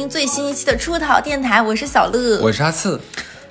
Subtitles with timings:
[0.00, 2.98] 听最新一期的出逃电台，我是小乐，我是阿次。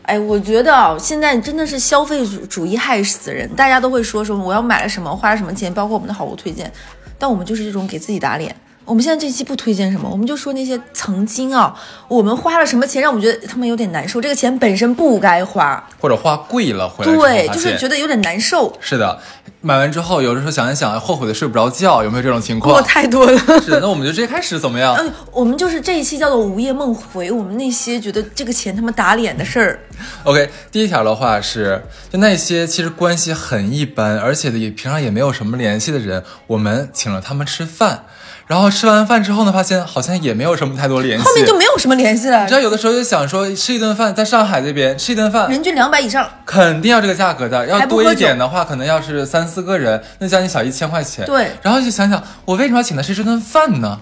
[0.01, 6.73] 哎，我觉得啊，现在真的是消费主主义害死人，大家都会说说我要买了什么，花了什么钱，包括我们的好物推荐，
[7.19, 8.55] 但我们就是这种给自己打脸。
[8.89, 14.19] 我们现在这期不推荐什么，我们就说那些曾经啊，我们花了什么钱，让我们觉得他们有点难受。
[14.19, 18.75] 这个钱本身不该花，或者花贵了回来对，就是觉得有点难受。
[18.79, 19.19] 是的，
[19.61, 22.83] 买完之后，有的时候想一想，后悔的睡不着觉，有没有这种情况？
[22.83, 23.37] 太多了。
[23.61, 24.95] 是，那我们就直接开始怎么样？
[24.95, 29.79] 嗯，我们就是这一期叫做午夜梦回，我们那些觉得这个钱他妈打脸的事儿。
[30.25, 38.05] OK，第一条的话是，就那些其实关系很一般，而且也平常也没有什么联系的人，我们请了他们吃饭。
[38.49, 42.41] 然后吃完饭之后呢，发现好像也没有什么太多联系，后面就没有什么联系了。
[42.41, 47.67] 你知道，有的时候就想说吃一顿饭，在上海这边吃一顿饭，人均两百以上，肯定要这个价格的。
[47.67, 51.23] 要多一点的话，可能要是三四个人，那将近小一千块钱。
[51.27, 53.99] 对，然后就想想，我为什么要请他吃这顿饭呢？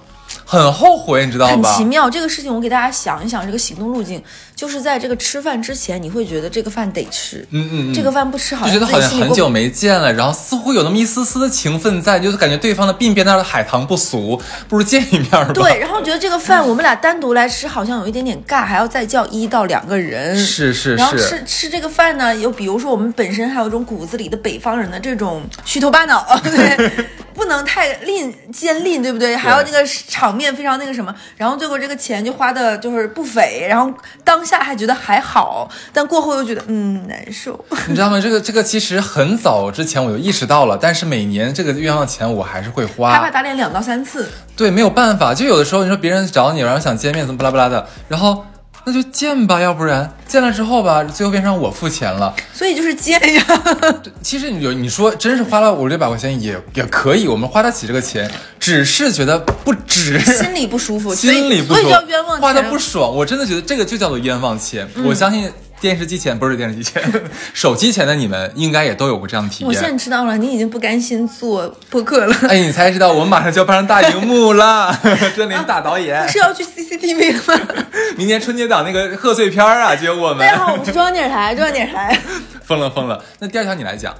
[0.49, 1.69] 很后悔，你知道吧？
[1.69, 4.23] 很奇妙，这个事情我给大家想一想，这个行动路径
[4.55, 15.51] 就是在这个吃饭之前，你会觉得这个饭得吃，嗯嗯，这个饭不吃好像觉得好像很久没见了，然后似乎有那么一丝丝的情分在，就是感觉对方的鬓边那的海棠不俗，不如见一面吧。
[15.53, 20.95] 对，然后觉得这个饭我们俩单独来吃好像有一点点尬，还要再叫一到两个人，是是是。
[20.95, 27.05] 然后吃吃这个饭呢，又比如说我们本身还有一种骨子里的北方人的这种虚头巴脑， 对。
[27.37, 29.37] 不能太吝尖吝，对不对？
[29.37, 33.93] 还有那个场面非常那个什么，然后最后这个钱就花的就是不菲，然后
[34.23, 37.57] 当下还觉得还好，但过后又觉得嗯难受。
[37.87, 38.19] 你知道吗？
[38.19, 44.27] 这个这个其实很早之前我就意识到了，但是每年这个冤枉钱我还是会花，害怕打脸两到三次。
[44.55, 48.43] 对，没有办法，就有的时候你说别人找你，然后想见面，怎么巴拉巴拉的，然后。
[48.89, 52.33] 那就见吧，要不然见了之后吧，最后变成我付钱了。
[52.53, 53.45] 所以就是见呀。
[54.23, 63.13] 其实你有你说真是花了五六百块钱也也可以，我们花得起这个钱，只是觉得不值，心里不舒服， 心里不所以叫冤枉钱，花的不爽。
[63.13, 64.87] 我真的觉得这个就叫做冤枉钱。
[65.03, 65.51] 我相信。
[65.79, 67.01] 电视机前不是电视机前，
[67.53, 69.67] 手机前的你们应该也都有过这样的体验。
[69.67, 72.35] 我现在知道了，你已经不甘心做播客了。
[72.49, 74.97] 哎，你才知道，我们马上就要搬上大荧幕了，
[75.37, 77.67] 真灵大导演是要去 CCTV 吗？
[78.17, 80.39] 明年春节档那个贺岁片啊，就有我们。
[80.39, 82.19] 大家好，我是中央电视台，中央电视台。
[82.63, 84.15] 疯了疯了，那第二条你来讲，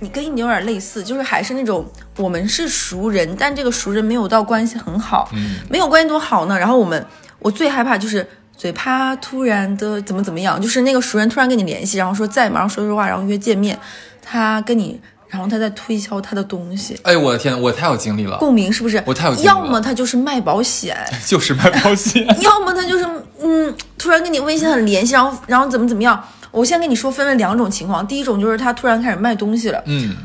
[0.00, 1.86] 你跟你有点类似，就是还是那种
[2.16, 6.58] 我们是熟人，但这个熟人没有到关系很好，嗯，没有关系多好呢。
[6.58, 7.06] 然后我们，
[7.40, 8.26] 我最害怕就是。
[8.58, 12.58] 最怕突然的怎么怎么样，就是那个熟人突然跟你联系，然后说在吗？
[12.58, 13.78] 然后说说话，然后约见面，
[14.20, 16.98] 他跟你，然后他在推销他的东西。
[17.04, 19.00] 哎，我的天，我太有经历了，共鸣是不是？
[19.06, 19.54] 我太有经历了。
[19.54, 23.06] 要么他就是卖保险， 就是卖保险； 要么他就是
[23.40, 26.20] 嗯，突然跟你微信很联系，然后然后怎么怎么样。
[26.50, 30.16] 我先跟你说，分为两种情况，第一种就是他突然开始卖东西了，嗯。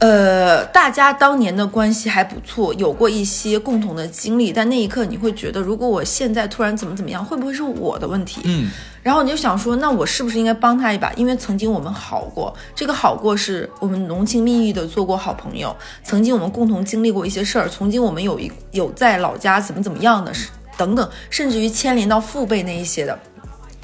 [0.00, 8.40] 呃，大家当年的关系还不错，有过一些共同的经历，但那一刻你会觉得，如果我现在突然怎么怎么样，会不会是我的问题？
[8.44, 8.70] 嗯，
[9.02, 11.12] 然后你就想说，那我是不是应该帮他一把？
[11.12, 20.32] 因为曾经我们好过，这个好过是我们浓情蜜意的做过好朋友，曾经我们共同经历过一些事儿，曾经我们有一有在老家怎么怎么样的，
[20.78, 23.18] 等等，甚至于牵连到父辈那一些的，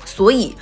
[0.06, 0.56] 所以。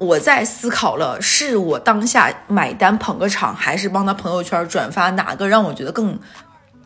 [0.00, 6.18] 我在思考了，是我当下买单捧个场，还是帮他朋友圈转发，哪个让我觉得更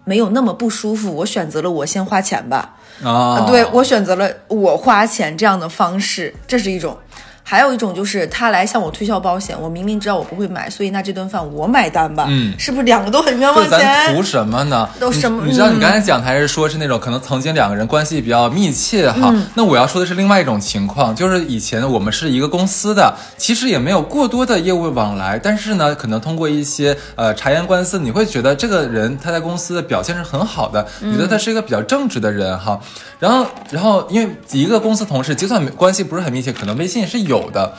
[0.04, 1.14] 没有那么不舒服？
[1.16, 2.76] 我选择了我先花钱吧。
[3.04, 6.96] 啊，对我选择了我花钱这样的方式，这是一种。
[7.44, 12.26] 还有一种就是他来向我推销保险，我明明知道我不会买，所以那这顿饭我买单吧。
[12.28, 13.78] 嗯，是不是两个都很冤枉钱？
[13.78, 14.88] 咱图什么呢？
[14.98, 15.44] 都什么？
[15.44, 19.34] 你知道你刚才讲还是说是那种可能曾经两个人关系比较密切哈？
[19.54, 32.80] 那我要说的是另外一种情况，就是以前我们是一个公司的，其实也没有过多的业务往来，但是呢，可能通过一些呃察言观色，你会觉得这个人他在公司的表现是很好的，觉得他是一个比较正直的人哈。
[33.18, 37.41] 然后，然后因为一个公司同事，就算关系不是很密切，可能微信是有。
[37.42, 37.74] 有的，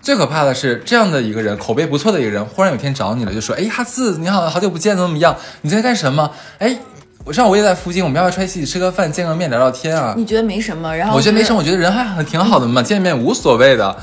[0.00, 5.36] 最可怕的是这样的一个人，口碑不错的一个人，忽然有天找你了，就说：“哎，哈子，你好，好久不见，怎么怎么样？
[5.62, 6.30] 你在干什么？
[6.58, 6.78] 哎，
[7.24, 13.96] 我上午也在附近，我们要不要出来一起吃个饭，见个面，聊聊天啊？”你觉得没什么，然后我觉得没什么，我觉得人还很挺好的嘛，见面无所谓的。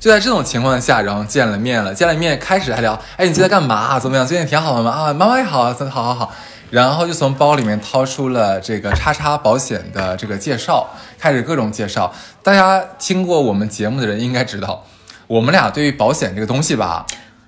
[0.00, 4.00] 就在这种情况下，然后见了面了，见了面开始还聊：“哎，你最近在干嘛？
[4.00, 4.26] 怎么样？
[4.26, 4.90] 最近挺好的吗？
[4.90, 6.32] 啊，妈妈也好，好好好。”
[6.70, 10.88] 然后就从包里面掏出了这个叉叉保险的这个介绍，
[11.20, 12.12] 开始各种介绍。
[12.42, 14.84] 大家听过我们节目的人应该知道，
[15.28, 17.06] 我们俩对于保险这个东西吧，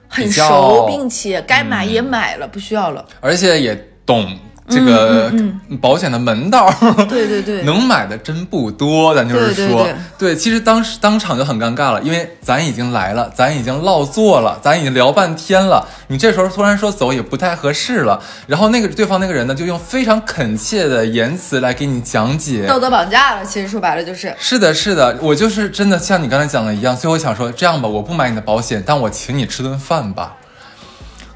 [0.09, 3.75] 很熟，并且该买也买了，不需要了，而且也
[4.07, 4.39] 懂
[4.69, 5.33] 这个
[5.81, 6.73] 保险的门道。
[7.09, 9.87] 对对对，能买的真不多，咱就是说，
[10.19, 18.21] 对，其实当时当场就很尴尬了，因为咱已经来了，咱已经落座了，咱已经聊半天了，你这时候突然说走也不太合适了。
[18.47, 23.45] 然后那个对方那个人呢，就用非常恳切的言辞来给你讲解，道德绑架了。
[23.45, 30.37] 其实说白了就是，是的，是的，我就是真的像你刚才讲的一样，最后想说这样吧，我不买你的保险，但我请你吃顿饭吧。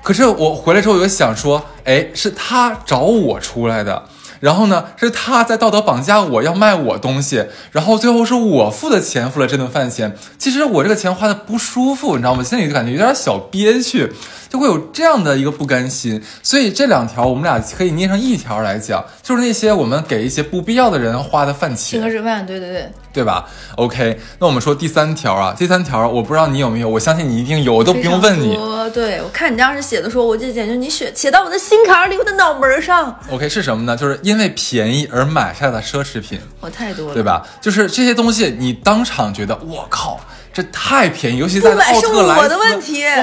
[0.09, 4.05] 可是我回来之后，我就想说，哎，是他找我出来的。
[4.41, 10.17] 然后呢，是他在道德绑架我，要卖我东西，然后最后是我付的钱，付了这顿饭钱。
[10.39, 12.43] 其实我这个钱花的不舒服，你知道吗？
[12.43, 14.11] 心里就感觉有点小憋屈，
[14.49, 16.23] 就会有这样的一个不甘心。
[16.43, 22.93] 所以这两条我们俩可以捏成一条来讲，就是那些我们给一些不必要的人花的饭钱，请客吃饭，对对对。
[23.11, 28.57] 对吧？OK，那我们说第三条啊，第三条我不知道你有没有，我相信你一定有，我都不用问你。
[28.95, 33.19] 对，我看你当时写的说，我就简直你写写到我的心坎里，我的脑门上。
[33.31, 33.97] OK，是什么呢？
[33.97, 37.45] 就是因为便宜而买下的奢侈品，我太多了，对吧？
[37.61, 40.21] 就是这些东西，你当场觉得我靠。
[40.59, 42.57] 这太便宜，尤其在奥特莱斯。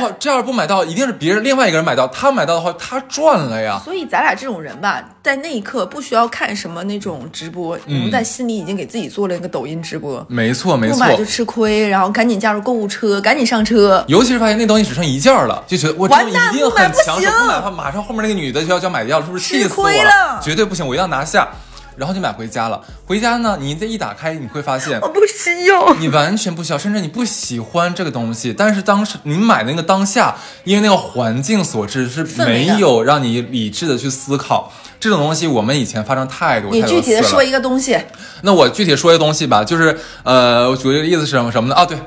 [0.02, 2.08] 哇，这要是不买到，一定是别人另外一个人买到。
[2.08, 3.78] 他买到的话，他赚了呀。
[3.84, 10.26] 所以咱俩这种人吧，在那一刻不需要看什么那种直播，我们在心里已经给自己做了一个抖音直播。
[10.30, 14.02] 没错没错，不买就吃亏，然后赶紧加入购物车，赶紧上车。
[14.08, 20.40] 尤其是发现那东西只剩一件了，就觉得我这一定很强势，不买的话，马上后面那个女的就要就要买掉了，是不是气死我了？
[20.42, 21.50] 绝对不行，我一定要拿下。
[21.96, 22.82] 然后你买回家了。
[23.06, 28.54] 回家呢，你再一打开，你会发现我不需要，你完全不需要，甚至你不喜欢这个东西。
[28.54, 35.48] 但是当时你买的那个当下，因为那个环境所致，是没有让你理智的去思考这种东西。
[35.48, 36.72] 我们以前发生太多。
[36.72, 37.98] 你具体的说一个东西。
[38.42, 41.76] 那我具体说一个东西吧，就是呃，我举个例子是什么什么呢？
[41.76, 41.98] 啊，对。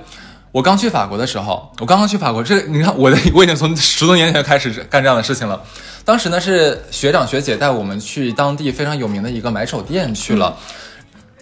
[0.59, 5.63] 我刚去法国的时候，我刚刚去法国，这你看，我的我已经从十多年前开始干这样的事情了。
[6.05, 10.57] 当时呢是学长学姐带我们去当地非常有名的一个买手店去了。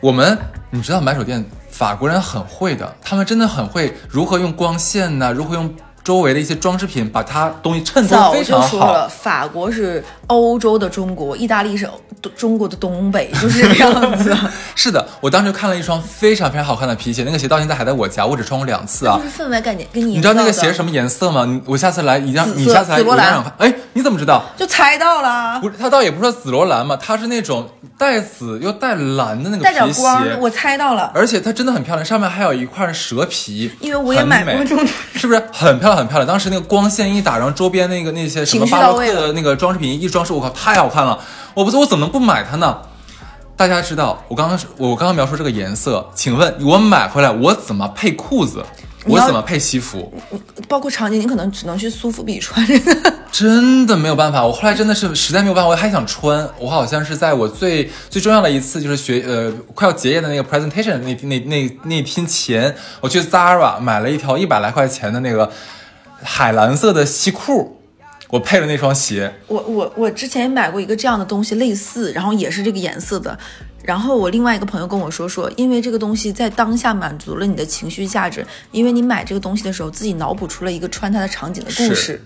[0.03, 0.37] 我们
[0.69, 5.33] 你知道买手店法国人很会的，他们真的很会如何用光线呢？
[5.33, 5.75] 如何用？
[6.07, 8.69] 周围的一些装饰品，把它东西衬托非常好。
[8.69, 11.91] 说了，法国是欧洲的中国，意大利是
[12.37, 14.33] 中国的东北， 就是这个样子。
[14.77, 19.19] 是的，我当时看了一双非常非常好看的皮鞋，那个鞋到现在还在我家，我只穿过两次啊。
[19.19, 21.61] 就是氛围感觉，跟你你知道那个鞋是什么颜色吗？
[21.65, 23.53] 我下次来一定让你下次来我让看。
[23.59, 24.45] 哎，你怎么知道？
[24.57, 25.59] 就猜到了。
[25.61, 27.69] 不是，它倒也不是说紫罗兰嘛，它是那种
[27.99, 30.03] 带紫又带蓝的那个皮鞋。
[30.39, 31.11] 我猜到了。
[31.13, 33.73] 而且它真的很漂亮，上面还有一块蛇皮。
[33.81, 35.96] 因为我也买过这种，是不是很漂亮？
[35.97, 41.19] 很漂亮，当时那个光线一打，然后周边那个那些什么巴洛克的那个装饰品一装饰，我靠，太好看了！
[41.55, 42.79] 我不，我怎么能不买它呢？
[43.57, 48.63] 大家知道，我刚刚我刚刚描述这个颜色，请问我买回来我怎么配裤子？
[49.07, 50.13] 我怎么配西服？
[50.69, 52.67] 包括场景，你可能只能去苏富比穿。
[53.31, 56.47] 真的没有办法，我后来真的是实在没有办法，我还想穿。
[56.59, 65.51] 我好像是在我最 最重要的一次，就是学呃快要结业的那个 presentation 那那那那天前，我去 Zara 买了一条一百来块钱的那个。
[66.23, 67.81] 海蓝色的西裤，
[68.31, 69.35] 我配了那双鞋。
[69.47, 73.39] 我我我之前也买过一个这样的东西，类似，然后也是这个颜色的。
[73.83, 82.21] 然后我另外一个朋友跟我说说，因为这个东西在当下满足了你的情绪价值，因为你买这个东西的时候，自己脑补出了一个穿它的场景的故事。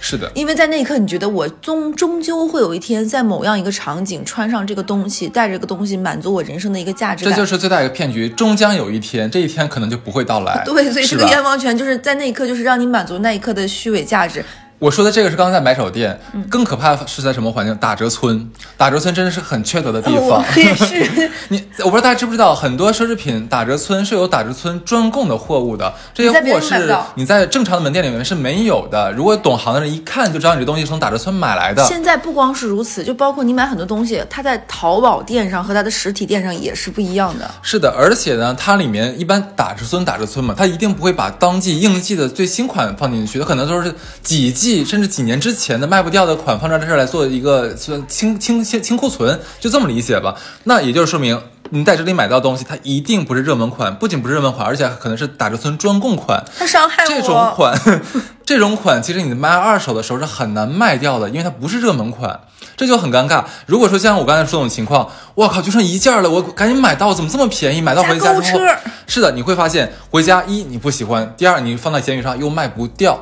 [0.00, 7.32] 是的，因为在那一刻，你觉得我终终究会有一天在某样一个场景穿上这个东西，带着这个东西满足我人生的一个价值感。
[7.32, 10.62] 这就是最大一个骗局，终将有一天，这一天可能就不会到来。
[10.64, 14.44] 对，所以这个冤枉权就是在那一刻，就是让你满足那一刻的虚伪价值。
[14.78, 16.18] 我说的这个是刚刚在买手店，
[16.50, 17.74] 更可怕的是在什么环境？
[17.76, 20.44] 打折村，打折村真的是很缺德的地方。
[20.54, 29.10] 也是， 你我不知道大家知不知道，很多奢侈品打折村是有打折村专供的货物的，这些货是你在正常的门店里面是没有的。
[29.12, 31.82] 如果懂行的人一看就知道你这东西从打折村买来的。
[31.86, 37.50] 现在不光是如此，就包括你买很多东西，它在淘宝店上和它的实体店上也是不一样的。
[37.62, 50.34] 是的，而且呢，它里面一般打折村打折村嘛，它一定不会把当季应季的最新款放进去，它可能都是几季甚至几年之前的卖不掉的款放在这儿来做一个算清清清清库存，就这么理解吧。
[50.64, 56.44] 那也就是说明你在这里买到东西，它一定不是热门款，不仅不是热门款，而且可能是打折村专供款。
[56.58, 57.08] 它伤害我。
[57.08, 57.80] 这种款，
[58.46, 62.40] 这种款其实你卖二手的时候是很难卖掉的，因为它不是热门款，
[62.76, 63.44] 这就很尴尬。
[63.66, 67.80] 如果说像我刚才说这种情况，我靠，就剩一件了，我赶紧买到，怎么这么便宜？
[67.80, 68.60] 买到回家之后，
[69.08, 73.18] 是的，你会发现回家一你不喜欢，第二你放在闲鱼上又卖不掉。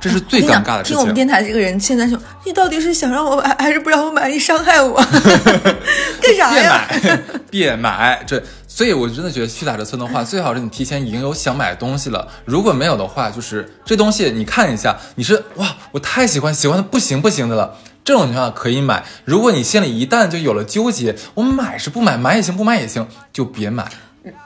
[0.00, 0.96] 这是最尴尬的事情。
[0.96, 4.28] 听我们电台这个人现在说， 你到底是想让我买还是不让我买？
[4.28, 4.94] 你伤害我，
[6.20, 6.86] 干啥呀？
[6.90, 8.22] 别买，别买。
[8.26, 12.26] 这，所以我真的觉得去打折村的话，最好是你提前已经有想买的东西了。
[12.44, 17.76] 如果没有的话，就是这东西你看一下，你是哇，我太喜欢，喜欢的不行不行的了。
[18.04, 19.04] 这种情况下可以买。
[19.24, 23.84] 如果你心里一旦就有了纠结，我买是不买，买也行，不买也行，就别买。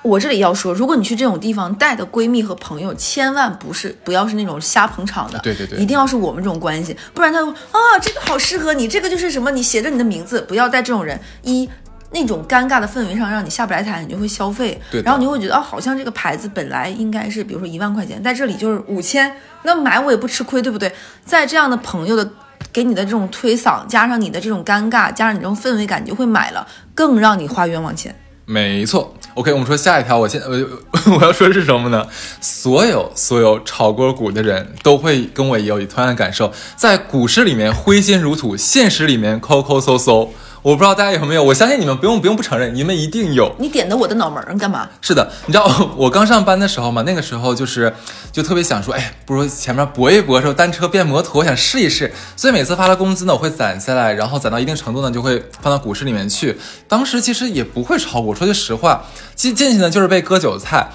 [0.03, 11.19] 我这里要说，如果你去这种地方带的闺蜜和朋友，千万不是不要是那种瞎捧场的，对对对一定要是我们这种关系，不然他说啊这个好适合你，这个就是什么，你写着你的名字，不要带这种人。
[11.43, 11.69] 一
[12.13, 19.33] 那种尴尬的氛围上让你下不来台，你就会消费，对然后你就会觉得哦，好像这个牌子本来应该是比如说一万块钱，在这里就是五千，
[19.63, 20.93] 那买我也不吃亏，对不对？
[21.25, 22.29] 在这样的朋友的
[22.73, 28.13] 给你的这种推搡，加上你的这种尴尬，加上你这种氛围感，你就会买了，更让你花冤枉钱。
[28.51, 30.51] 没错，OK，我们说下一条，我现我
[31.15, 32.05] 我要说的是什么呢？
[32.41, 40.33] 所有所有炒过股的人都会跟我有同样的感受，在股市里面挥金如土，现实里面抠抠搜搜。
[40.63, 43.55] 我不知道大家有没有，我相信你们不用不用不承认，你们一定有。
[43.59, 44.89] 你点的我的脑门儿干嘛？
[45.01, 47.93] 是的，你知道 我刚上班的时候嘛，那个时候就是
[48.31, 52.13] 就特别想说，哎，不如前面搏一搏，说单车变摩托，我想试一试。
[52.37, 56.59] 所以每次发了工资呢，我会攒下来，然后攒到一定程度呢，就会放到股市里面去。
[56.87, 60.89] 当时其实也不会炒股，说句实话，进进去呢就是被割韭菜，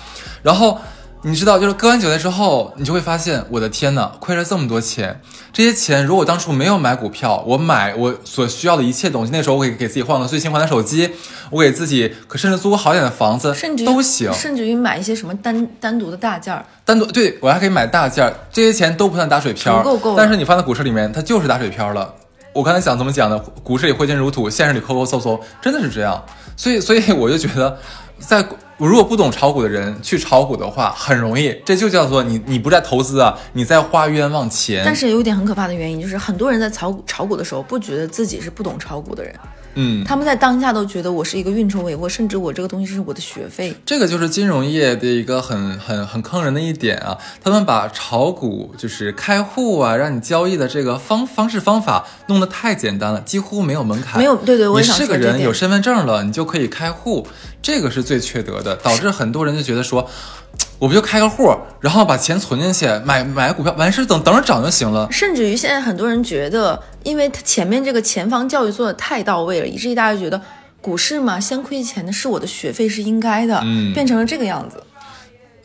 [0.43, 0.79] 然后。
[1.27, 5.19] 你知道，就是割完韭菜之后，你就会发现，我的天呐，亏了这么多钱。
[5.51, 11.09] 这些钱如果当初没有买股票，我买我所需要的一切东西，那时候我可以给自己换个最新款的手机，
[11.49, 14.31] 我给自己可甚至租个好点的房子，甚至于都行。
[14.33, 16.63] 甚至于买一些什么单单独的大件儿。
[16.85, 22.13] 单独对我还可以买大件儿，这些钱都不算打水漂，够够但是你放在股市里面，它就是打水漂了。
[22.53, 23.39] 我刚才想怎么讲的？
[23.63, 26.23] 股市里挥金如土，现实里抠抠搜搜，真的是这样。
[26.55, 27.77] 所以，所以我就觉得，
[28.19, 28.45] 在
[28.77, 34.83] 我如果不懂炒股的人去炒股的话，很容易，这就叫做你你不在投资啊，你在花冤枉钱。
[34.83, 39.33] 但是有一点很可怕的原因，就是很多人在炒股炒股的时候，不觉得自己是不懂炒股的人，
[39.75, 43.75] 嗯，他们在当下都觉得我是一个运筹帷幄，甚至我这个东西是我的学费。
[43.85, 54.17] 这个就是金融业的一个很很很坑人的一点啊，他们把炒股就是开户啊，让你交易的这个方方式方法弄得太简单了，几乎没有门槛。
[54.17, 57.27] 没有对对我也你是个人有身份证了，你就可以开户，
[57.61, 60.09] 这个是最缺德的，导致很多人就觉得说。
[60.85, 65.07] 我不就开个户，然后把钱存进去，买买股票，完事等等着涨就行了。
[65.09, 70.39] 甚至于现在很多人觉得，因为他前面这个前方教育做的太到位了，以至于大家觉得
[70.81, 74.77] 股市嘛，先亏钱的是我的学费是应该的，嗯变成了这个样子。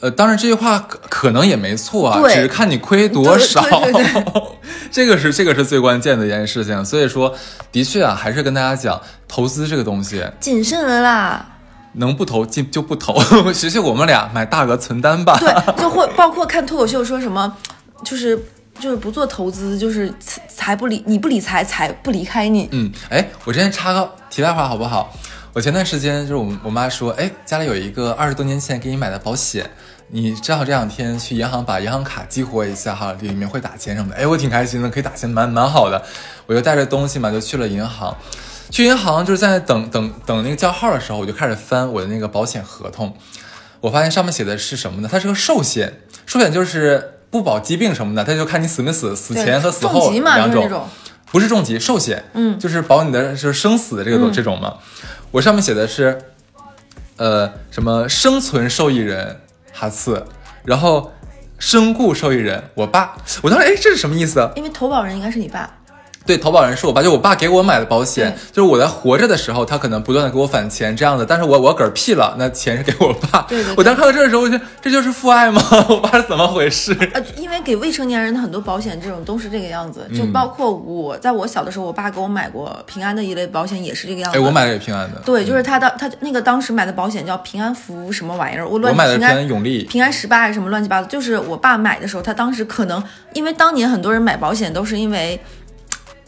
[0.00, 3.60] 呃，当然这句话可可能也没错啊，只是看你亏多少。
[3.60, 4.42] 对对对
[4.90, 6.82] 这个是这个是最关键的一件事情。
[6.82, 7.34] 所以说，
[7.70, 8.98] 的确啊，还是跟大家讲，
[9.28, 11.46] 投资这个东西，谨慎了啦，
[11.94, 13.20] 能不投就就不投。
[13.52, 15.36] 学学我们俩买大额存单吧。
[15.38, 17.56] 对，就会包括看脱口秀说什么，
[18.04, 18.38] 就是
[18.78, 20.12] 就是不做投资，就是
[20.48, 22.68] 财不理你不理财，财不离开你。
[22.72, 25.12] 嗯，哎，我之前插个题外话好不好？
[25.52, 29.68] 我前段时间就是我我妈说，哎，家里有一个二十多年前给你买的保险，
[30.08, 34.16] 你正好这两天去银行把银行卡激活一下哈，里面会打钱什么的。
[34.16, 36.00] 哎，我挺开心的，可以打钱，蛮蛮好的。
[36.46, 38.16] 我就带着东西嘛，就去了银行。
[38.70, 43.16] 去银行就是在等等等那个叫号的时候，我就开始翻我的那个保险合同。
[43.80, 45.08] 我发现上面写的是什么呢？
[45.10, 50.88] 它是个寿险，寿险就是不保疾病什么的，它就看你死没死，死前和死后，两种。
[51.32, 54.74] 不是重疾，寿险，嗯就是保你的就是生死的这个、嗯这种嘛。
[55.30, 56.20] 我上面写的是，
[57.16, 59.40] 呃，什么生存受益人
[59.72, 60.26] 哈次，
[60.64, 61.12] 然后
[61.56, 63.16] 身故受益人我爸。
[63.42, 64.50] 我当时哎，这是什么意思啊？
[64.56, 65.78] 因为投保人应该是你爸，
[66.26, 73.42] 对，投保人是我爸，就我爸给我买的保险，就是我在活着的时候，他可能不断的给我返钱这样的，但是我我嗝屁了，那钱是给我爸。
[73.48, 75.60] 对对对我当时看到这的时候，我就这就是父爱吗？
[75.88, 76.96] 我爸是怎么回事？
[77.14, 84.38] 呃，因为给未成年人的很多保险这种都是这个样子，就嗯包括我在我小的时候，我爸给我买过平安的一类保险，也是这个样子。
[84.38, 89.84] 哎，我买的也平安的，对，就是他当他那个当时买的保险叫平安福什么玩意儿，我乱我买的平安平安永利。
[89.84, 95.40] 平安十八还是什么乱七八糟，就是我爸买的时候，他当时可能因为当年很多人买保险都是因为，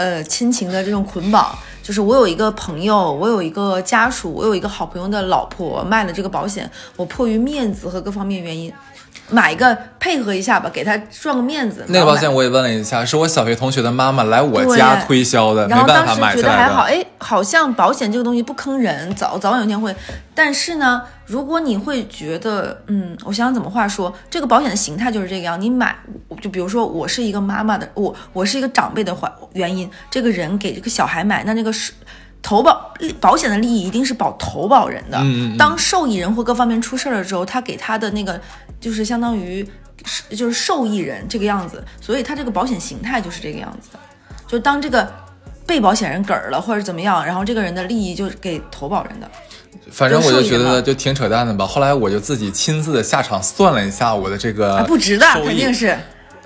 [0.02, 1.56] 呃，亲情的这种捆绑。
[1.80, 8.72] 就是我有一个朋友，我有一个家属，我有一个好朋友的老婆卖了这个保险，我迫于面子和各方面原因，
[9.32, 11.84] 买一个配合一下吧，给他赚个面子。
[11.88, 16.42] 那个保险我也问了一下，是我小学同学的妈妈来我家推销的，没办法买下来的。
[16.42, 19.94] 得还好，哎，好像保险这个东西不坑人，早早晚有一天会。
[20.34, 25.60] 但是呢，如果你会觉得，嗯，我想想怎么话说，这个保险的形态就是这个样。
[25.60, 25.96] 你买，
[26.40, 31.92] 就比如说我是一个妈妈的，我我是一个长辈的话原因，这个人给这个小孩买，那那个是。
[32.44, 35.16] 投保保险的利益一定是保投保人的。
[35.18, 38.40] 嗯嗯嗯当受益人或各方面出事儿了之后，他给他的那个
[38.82, 39.66] 就是相当于
[40.04, 43.98] 是就是受益人这个样子，所以他这个保险形态就是这个样子的。
[44.46, 45.10] 就当这个
[45.64, 49.30] 被保险人嗝儿了或者怎么样，然后这个人的利益就是给投保人的。
[49.90, 51.66] 反正我就觉得就挺扯淡的吧。
[51.66, 55.96] 后来我就自己亲自的下场算了一下我的这个啊，不值的，肯定是。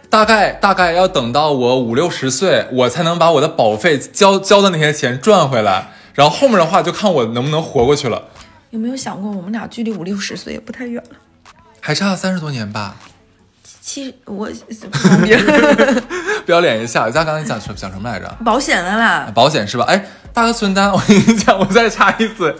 [0.09, 5.89] 大概大概要等到我五六十岁，我才能把我的保费交交的那些钱赚回来。
[6.15, 8.23] 然后后面的话就看我能不能活过去了。
[8.71, 11.17] 有没有想过，我们俩距离五六十岁也不太远了？
[11.87, 12.97] 还差三十多年吧。
[13.81, 14.51] 其实我
[16.45, 18.29] 不要脸一下，咱刚才讲什讲什么来着？
[18.45, 19.85] 保险的啦，保险是吧？
[19.85, 22.53] 哎，大哥存单，我跟你讲，我再插一嘴。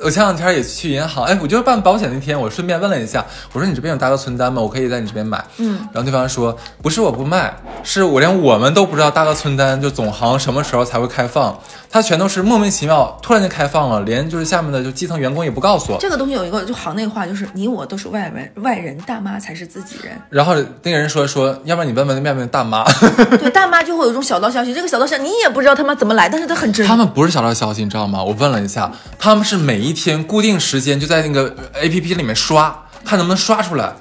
[0.00, 4.62] 我前两天也去银行，哎，我就办保险那天，我顺便问了一下，我说你这边有大哥存单吗？
[4.62, 5.44] 我可以在你这边买。
[5.56, 11.58] 嗯，然后对方说不是我不卖，是我连我们都不知道大哥存单就总行什么时候才会开放，
[11.94, 15.98] 它全都是莫名其妙突然间开放了，连就是下面的就基层员工也不告诉我。
[16.00, 20.20] 这个东西有一个就行内话，就是你我都是外人，外人大妈才是自己人。
[20.28, 22.82] 然后那个人说说，要不然你问问那外面大妈。
[23.38, 26.84] 对，大妈就会有一种小道消息，这个小道消息你也不知道他妈怎么来，但是他很真。
[26.84, 28.24] 他们不是小道消息，你知道吗？
[28.24, 30.58] 我问了一下，他们是每一天固定。
[30.58, 33.92] 时间就在那个 A P P 里面刷，看能不能刷出来。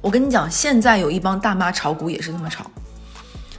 [0.00, 2.64] 我跟你讲，现在有一帮大妈炒股也是这么炒，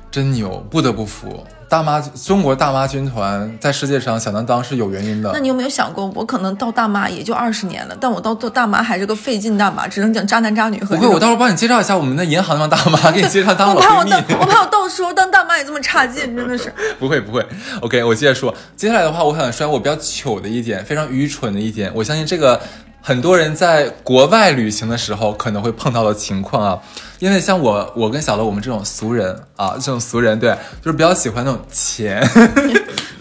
[0.10, 1.46] 真牛，不得不服。
[1.74, 5.32] 大妈，中国大妈军团在世界上响当当是有原因的。
[5.34, 10.78] 那你有没有想过，我可能到大妈也就二十年了，但我到做大妈还是个费劲大妈，只能讲渣男渣女。
[10.82, 14.12] 不会，我到时候帮你介绍一下我们的银行那帮大妈，给你介绍当 老闺蜜。
[14.40, 16.72] 我怕我到时候当大妈也这么差劲，真的是。
[17.00, 17.44] 不会不会
[17.82, 18.54] ，OK，我接着说。
[18.76, 22.62] 接下来的话，我想说我比较糗的一点，非常愚蠢的一点，我相信这个。
[23.06, 26.80] 很多人在国外旅行的时候可能会碰到的情况啊，
[27.20, 32.26] 因为像我，我跟小乐我们这种俗人啊，这种俗人对，就是比较喜欢那种钱。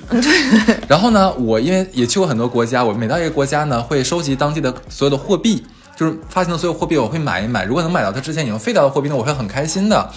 [0.08, 0.76] 对。
[0.86, 5.64] 然后呢，我因为也去过很多国家，我每到一个国家呢，会收集当地的所有的货币，
[5.96, 7.64] 就是发行的所有货币，我会买一买。
[7.64, 10.08] 如果能买到它之前已经废掉的货币呢，我会很开心的。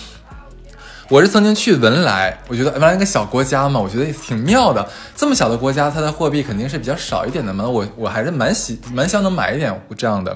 [1.07, 4.88] 我是曾经去文莱，我觉得文莱一个小国家嘛，我觉得挺妙的。
[5.15, 7.63] 这么小的国家，它的货币肯定是比较少一点的嘛。
[7.63, 10.35] 我我还是蛮喜蛮想能买一点这样的。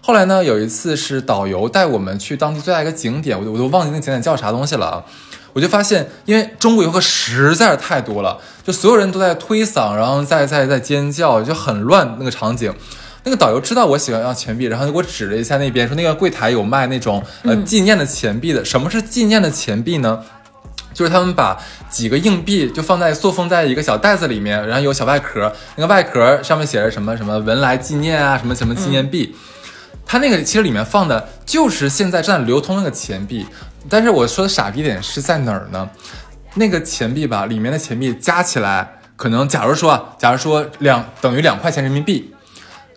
[0.00, 5.04] 后来呢，有一次是导游带我们去当地最大一个景点，我我都忘记那景点叫啥东西了啊。
[5.52, 12.72] 我就发现，因为中国游客实在是太多了，就所有人都在推搡，然后在在在尖叫，就很乱那个场景。
[13.24, 18.62] 那个导游知道我喜欢要钱币，然后就给我指了一下那边，说那个柜台有卖那种呃纪念的钱币的。
[18.62, 20.22] 什么是纪念的钱币呢？
[20.92, 21.58] 就是他们把
[21.90, 29.34] 几个硬币就放在塑封在一个小袋子里面，然后有小外壳，那个外壳上面写着什么什么文莱纪念啊，什么什么纪念币。
[30.06, 33.46] 它那个其实里面放的就是现在正在流通那个钱币。
[33.88, 35.88] 但是我说的傻逼点是在哪儿呢？
[36.54, 42.33] 那个钱币吧，里面的钱币加起来可能，假如说，假如说两等于两块钱人民币。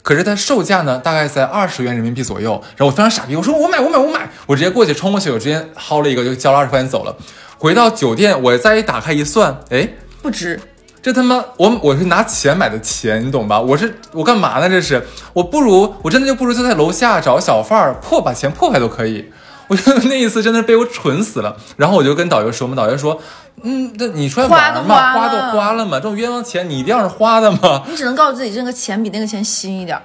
[0.08, 2.52] 可是它售价呢，大概在二十元人民币左右。
[2.78, 7.14] 然后我非常傻逼，我说我买我买我买，我直接过去冲过去，我直接薅了一个，就交了二十块钱走了。
[7.58, 9.86] 回到酒店，我再一打开一算，哎，
[10.22, 10.62] 不值。
[11.02, 13.60] 这他妈我我是拿钱买的钱，你懂吧？
[13.60, 14.70] 我是我干嘛呢？
[14.70, 19.30] 这是我不如我真的就不如就在楼下找小贩儿破把钱破开都可以。
[19.68, 21.56] 我觉得那一次真的是被我蠢死了。
[21.78, 23.22] 然后我就跟导游说嘛，导游说。
[23.64, 27.84] 嗯，那你出来玩嘛，花都花了嘛，这种冤枉钱你一定要是花的嘛。
[27.88, 30.00] 你只能告诉自己，这个钱比那个钱新一点。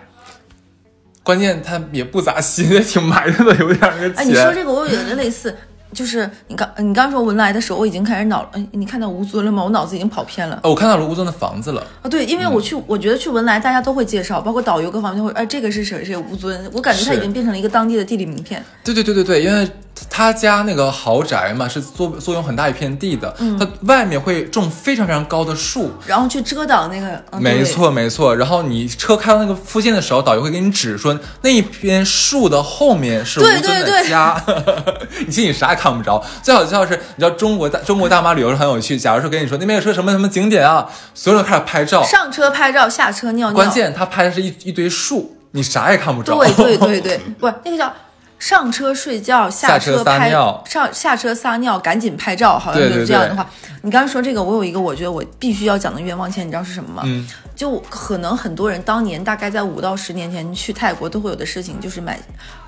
[1.22, 4.16] 关键它也不咋新，也挺埋汰的，有点那个钱。
[4.16, 5.55] 哎，你说这个，我有点类似。
[5.92, 9.62] 就是你刚你刚说文莱的时候，我已经开始脑，哎，你看到吴尊了吗？
[9.62, 10.59] 我脑子已经跑偏了。
[10.62, 11.87] 哦，我看到了吴尊的房子了。
[12.02, 18.64] 啊，对，因为我去，我觉得去文莱大家都会介绍，包括导游各方面会，哎，这个是谁谁吴尊，我感觉他已经变成了一个当地的地理名片。
[18.83, 19.68] 对对对对对，因为
[20.11, 27.22] 他家那个豪宅嘛，是作作用很大一片地的，他外面会种非常非常高的树，然后去遮挡那个。
[27.38, 34.42] 没错没错，然后你车开到那个附近的时候，导游会给你指说那一片树的后面是吴尊的家，
[35.26, 36.64] 你心里啥也看不着，最好。
[36.64, 38.97] 最好是，你知道中国大中国大妈旅游是很有趣。
[38.97, 43.55] 假如说跟你说那边有说什么什么景点啊，所有人开始拍照，上车拍照，下车尿尿。
[43.55, 46.38] 关键他拍的是一一堆树，你啥也看不着。
[46.38, 47.92] 对对对对， 不，那个叫
[48.38, 53.45] 上车睡觉，下车拍尿，上下车撒尿，赶紧拍照，好像就是这样的话。
[53.83, 57.03] 你刚刚说这个，我有一个我觉得我必须要讲的冤枉钱，你知道是什么吗？
[57.05, 57.27] 嗯。
[57.55, 62.19] 就可能很多人当年大概在五到十年前去泰国都会有的事情，就是买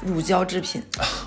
[0.05, 0.83] 乳胶制品。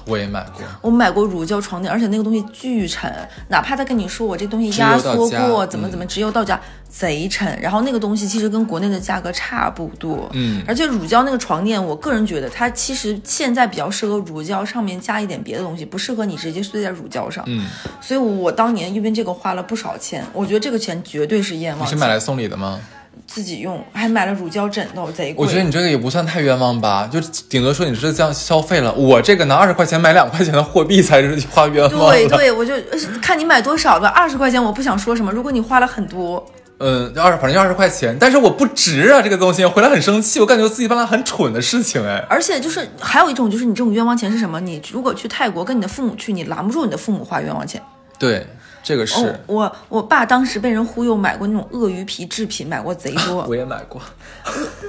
[0.06, 3.12] 我也买过，我买过乳胶床垫，而且那个东西巨沉，
[3.50, 7.60] 哪怕他跟你说我这东西压缩过，怎么怎么直邮到家，贼沉。
[7.60, 10.64] 然后那个东西其实跟国内的价格差不多，嗯。
[10.68, 17.66] 而且乳胶那个床垫，我个人觉得它其实现在比较适合乳胶上面加一点别的东西，不适合你直接睡在乳胶上，嗯。
[18.00, 21.86] 所以我当年因为这个花了不少钱，我觉得这个钱绝对是冤枉。
[21.86, 22.80] 你是买来送礼的吗？
[23.38, 25.46] 自己用，还买了乳胶枕头，贼贵。
[25.46, 28.92] 我觉得你这个也不算太冤枉吧，就顶多说你是这样消费了。
[28.94, 32.10] 我这个拿二十块钱买两块钱的货币才是花冤枉。
[32.10, 32.74] 对对，我就
[33.22, 34.08] 看你买多少吧。
[34.08, 36.44] 二十块钱我不想说什么，如果你花了很多，
[36.80, 44.60] 嗯，二反正就二十块钱，但是我不值啊，这个东西回来很生气，我感觉我自己办了很蠢的事情，哎，而且就是还有一种就是你这种冤枉钱是什么？
[44.60, 47.80] 你如果去泰国跟你的父母去，你拦不住你的父母花冤枉钱。
[48.20, 48.48] 对，
[48.88, 53.44] 这个是、哦，我我爸当时被人忽悠买过那种鳄鱼皮制品，买过贼多。
[53.50, 54.02] 我也买过，
[54.46, 54.54] 呃，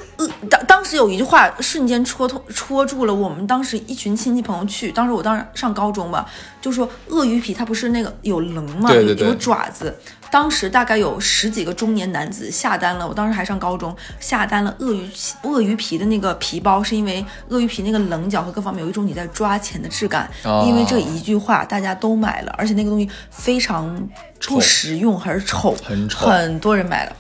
[0.49, 6.25] 当当时有一句话瞬间戳痛戳住了我们当时一群亲戚朋友去，当时我当时上高中吧，
[6.61, 9.95] 就说鳄鱼皮它不是那个有棱嘛，对对对有有爪子。
[10.31, 15.09] 当时大概有十几个中年男子下单了，我当时还上高中，下单了鳄鱼
[15.43, 20.31] 鳄鱼皮的那个皮包，是因为鳄鱼皮那个棱角和各方面有一种你在抓钱的质感。
[20.45, 24.09] 哦因为这一句话，大家都买了，而且那个东西非常
[24.47, 27.17] 不实用，还是丑，很丑很多人买了。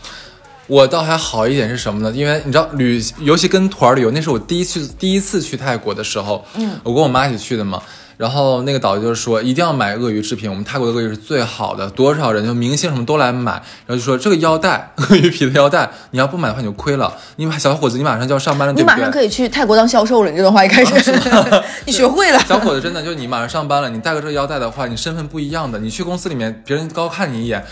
[0.68, 2.14] 我倒还好一点是什么呢？
[2.14, 7.82] 因为你知道旅，尤其跟团儿旅游，那是我第一次第一次去泰国的时候，嗯，我跟我妈一起去的嘛。
[8.18, 13.52] 然后那个导游就是说，一定要买鳄鱼制品，我们泰国的鳄鱼是最好的，多少人就明星什么都来买。
[13.86, 17.16] 然后就说这个腰带，鳄鱼皮的腰带，你要不买的话你就亏了。
[17.36, 18.94] 你小伙子，你马上就要上班了，对不对？
[18.96, 21.12] 你马上可以去泰国当销售了，你这段话一开始，
[21.86, 22.40] 你学会了。
[22.40, 25.78] 小伙子，真的就是你马上上班了，你带个这个腰带的话，你身份不一样的。
[25.78, 27.64] 你去公司里面，别人高看你一眼，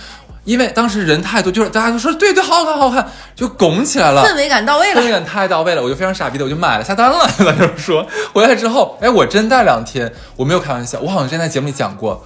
[0.46, 4.24] 因为当时人太多，就是大家都说对对，好好看好看，就拱起来了。
[4.24, 5.00] 氛围感到位了。
[5.02, 7.28] 氛围感太到位了，我就非常傻逼的，我就买了下单了。
[7.36, 12.24] 咱就是说，回来之后，哎，我真戴两天，我没有开玩笑，我好像之前在节目里讲过，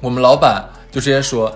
[0.00, 1.50] 我们老板就直接说，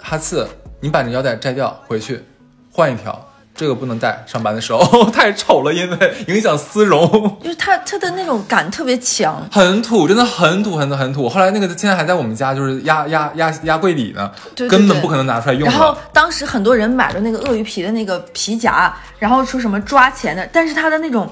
[0.00, 0.48] 哈次，
[0.80, 2.24] 你把这腰带摘掉，回去
[2.72, 7.08] 换一条，这个不能戴，上班的时候 太丑了，因为影响丝绒。
[7.42, 11.28] 就是它它的那种感特别强，很土，真的很土，很土，很土。
[11.28, 15.96] 后来那个现在还在我们家，就是压压压压柜里呢，对对根本不可能拿出来用然后。
[16.12, 21.30] 当时很多人买了那个鳄鱼皮的那个皮夹，然后说什么抓钱的，但是它的那种，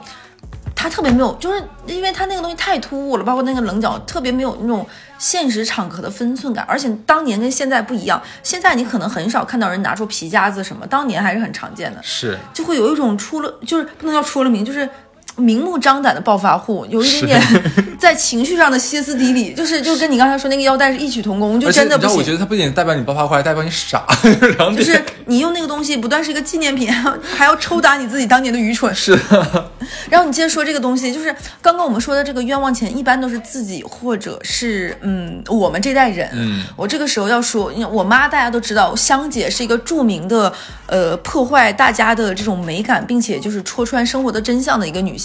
[0.83, 4.85] 它特别没有，就是因为它那个东西太突兀了，包括那个棱角特别没有那种
[5.17, 14.89] 现实场合的分寸感，而且当年跟现在不一样，现在你可能很少看到人拿出皮夹子什么，当年还是很常见的，是，就会有一种出了就是不能叫出了名，就是。
[15.37, 22.17] 明目张胆的暴发户，有一点点在情绪上的歇斯底里，就是就跟你刚才说那个腰带是异曲同工，就真的不行。
[22.17, 24.05] 我觉得它不仅代表你暴发户，还代表你傻。
[24.77, 28.95] 就是你用那个东西不但是一个纪念品，还要还要抽打你自己当年的愚蠢。
[28.95, 29.71] 是的，
[30.11, 36.29] 然后你接着说这个东西，就是刚刚我们说的这个冤枉钱，一般都是自己或者是嗯我们这代人。
[36.35, 40.53] 嗯，我这个时候要说，我妈大家都知道，香姐是一个著名的
[40.87, 45.22] 呃破坏大家的这种美感，并且就是戳穿生活的真相的一个女性。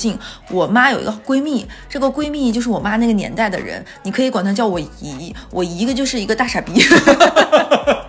[0.51, 6.73] 我妈有一个闺蜜，这个闺蜜就是我妈那个年代的人，你可以管她叫我姨，我姨一个就是一个大傻逼。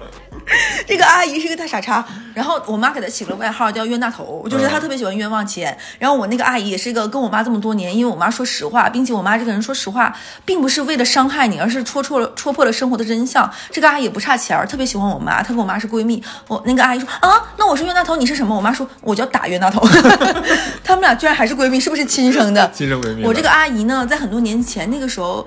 [0.87, 5.77] 这个阿姨是个大傻叉，然后我妈给她起了个外号叫冤大头，就是她特别喜欢冤枉钱。
[5.99, 13.51] 然后我那个阿姨也是一个跟我妈这么多年，因为我妈说实话，并且我妈这个人说实话，并不是为了伤害你，而是戳破了戳破了生活的真相。
[13.71, 16.23] 这个阿姨也不差钱儿，特别喜欢我妈，她跟我妈是闺蜜。
[16.47, 18.57] 我那个阿姨说啊，那我是冤大头，你是什么？
[18.57, 19.87] 我妈说我叫打冤大头。
[20.83, 22.71] 他们俩居然还是闺蜜，是不是亲生的？
[22.73, 23.25] 亲生闺蜜。
[23.25, 25.47] 我这个阿姨呢，在很多年前那个时候，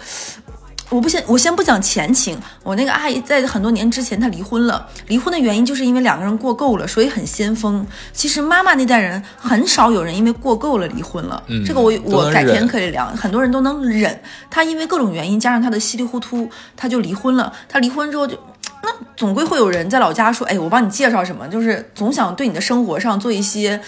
[0.92, 7.88] 我不先我先不讲前情，我那个阿姨在很多年之前她离婚了，离婚的原因就是因为两个人过够了，所以很先锋。
[8.12, 14.22] 其实妈妈那代人很少有人因为过够了离婚了，嗯这个我我改天可以聊，很多人都能忍。
[14.50, 17.52] 她因为各种原因加上她的稀里糊涂，她就离婚了。
[17.70, 18.38] 她离婚之后就。
[18.84, 23.80] 那总归会有人在老家说，哎，我帮你介绍什么，就是总想对你的生活上做一些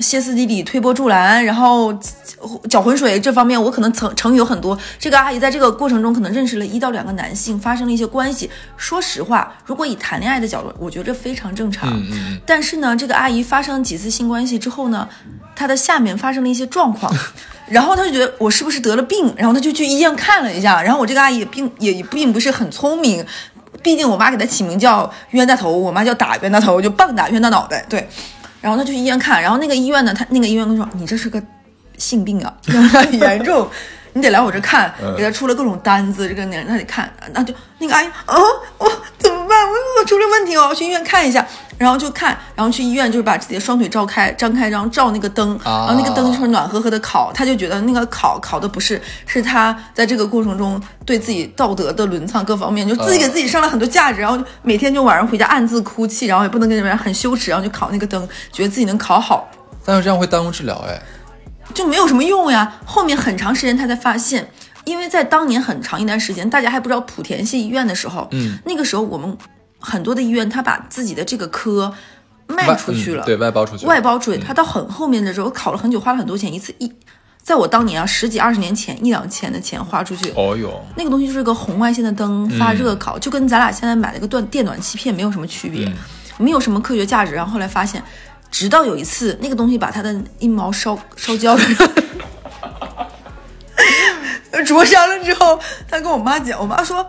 [0.00, 1.92] 歇斯底里、推波助澜，然后
[2.68, 4.76] 搅浑水这方面，我可能成成语有很多。
[4.98, 8.50] 这个阿姨在这个过程中可能认识了一到两个男性，发生了一些关系。
[8.76, 11.88] 说实话，如果以谈恋爱的角度，我觉得这非常正常。
[11.90, 15.08] 嗯嗯但是呢，这个阿姨发生几次性关系之后呢，
[15.54, 17.12] 她的下面发生了一些状况，
[17.70, 23.24] 然后她就觉得我是不是得了病，然后她就去医院看了一下，然后我这个阿姨也并也并不是很聪明。
[23.82, 27.84] 毕竟我妈给她起名叫冤大头，我妈叫打冤大头，就棒打冤大脑袋。
[27.88, 28.08] 对，
[28.64, 31.42] 然后他去医院看，然后那个医院呢，他那个医院跟我说你这是个
[31.98, 33.68] 性病啊， 很严重。
[34.14, 38.34] 你得来我这看，给他出了各种单子，这个那那得看，那就那个阿姨啊，
[38.78, 39.66] 我怎么办？
[39.66, 41.44] 我我出了问题我要去医院看一下，
[41.76, 59.50] 然后就看，然后去医院就是把自己的双腿照开，张开，然后照那个灯，然后那个灯就是暖和和的烤，他就觉得那个烤烤的不是，是他在这个过程中对自己道德的沦丧各方面，就自己给自己上了很多价值，然后就每天就晚上回家暗自哭泣，然后也不能跟人很羞耻，然后就烤那个灯，觉得自己能烤好。
[59.84, 61.02] 但是这样会耽误治疗哎。
[61.74, 62.80] 就没有什么用呀。
[62.86, 64.48] 后面很长时间他才发现，
[64.84, 69.36] 因为在当年很长一段时间，大家还不知道莆田系医院的时候，嗯，那个时候我们
[69.78, 71.92] 很多的医院，他把自己的这个科
[72.46, 74.38] 卖出去了，嗯对外包出去，外包出去。
[74.38, 76.90] 他到很后面的时候考了很久，花了很多钱，一次一，
[77.42, 80.30] 在我当年啊十几二十年前一两千的钱花出去。
[80.36, 85.86] 哦哟，那个东西就是个红外线的灯，发热烤，就跟咱俩现在买了个断电暖气片没有什么区别。
[85.86, 85.94] 嗯
[86.36, 87.32] 没有什么科学价值。
[87.32, 88.02] 然后后来发现，
[88.54, 91.62] 直到有一次那个东西把他的阴毛烧烧焦了。
[94.64, 95.58] 灼伤了之后，
[95.90, 97.04] 他跟我妈讲，我妈说：“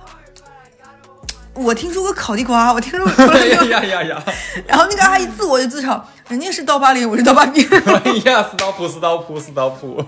[1.54, 4.24] 我听说过烤地瓜，我听说过。” 哎呀呀呀！
[4.66, 7.64] 然后那个阿姨自我就自嘲，人家是刀疤脸，我是刀疤面。
[7.70, 10.04] 哎呀，斯刀普，斯刀普，斯刀普。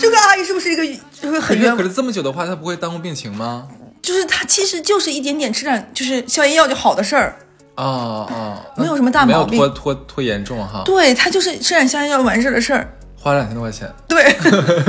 [0.00, 0.86] 这个阿姨是不是一个
[1.20, 1.76] 就是很冤？
[1.76, 3.66] 可是这么久的话，她不会耽误病情吗？
[4.00, 7.36] 就是她其实就是一点点吃点就是消炎药就好的事儿。
[7.82, 10.82] 啊啊，没有什么大毛病，没有拖拖拖严重哈。
[10.84, 12.88] 对他就是吃点消炎药完事儿的事儿。
[13.20, 14.36] 花了两千多块钱，对，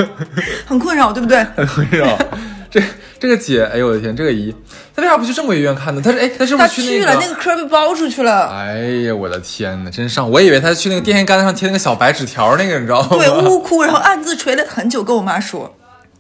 [0.66, 1.44] 很困扰，对不对？
[1.56, 2.18] 很困扰。
[2.70, 2.80] 这
[3.20, 4.54] 这个姐，哎呦我的天，这个姨，
[4.96, 6.02] 她为啥不去正规医院看呢？
[6.02, 7.18] 她是哎，她是不是去了？
[7.20, 8.48] 那个科被包出去了。
[8.50, 10.30] 哎呀，我的天哪，真上！
[10.30, 13.08] 我以为她去那个电线杆子上贴那个小白纸条那个，你知道吗？
[13.12, 15.76] 对，呜呜哭，然后暗自捶了很久，跟我妈说。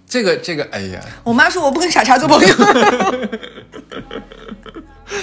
[0.07, 2.55] 这个这个，哎呀，我妈说我不跟傻叉做朋友。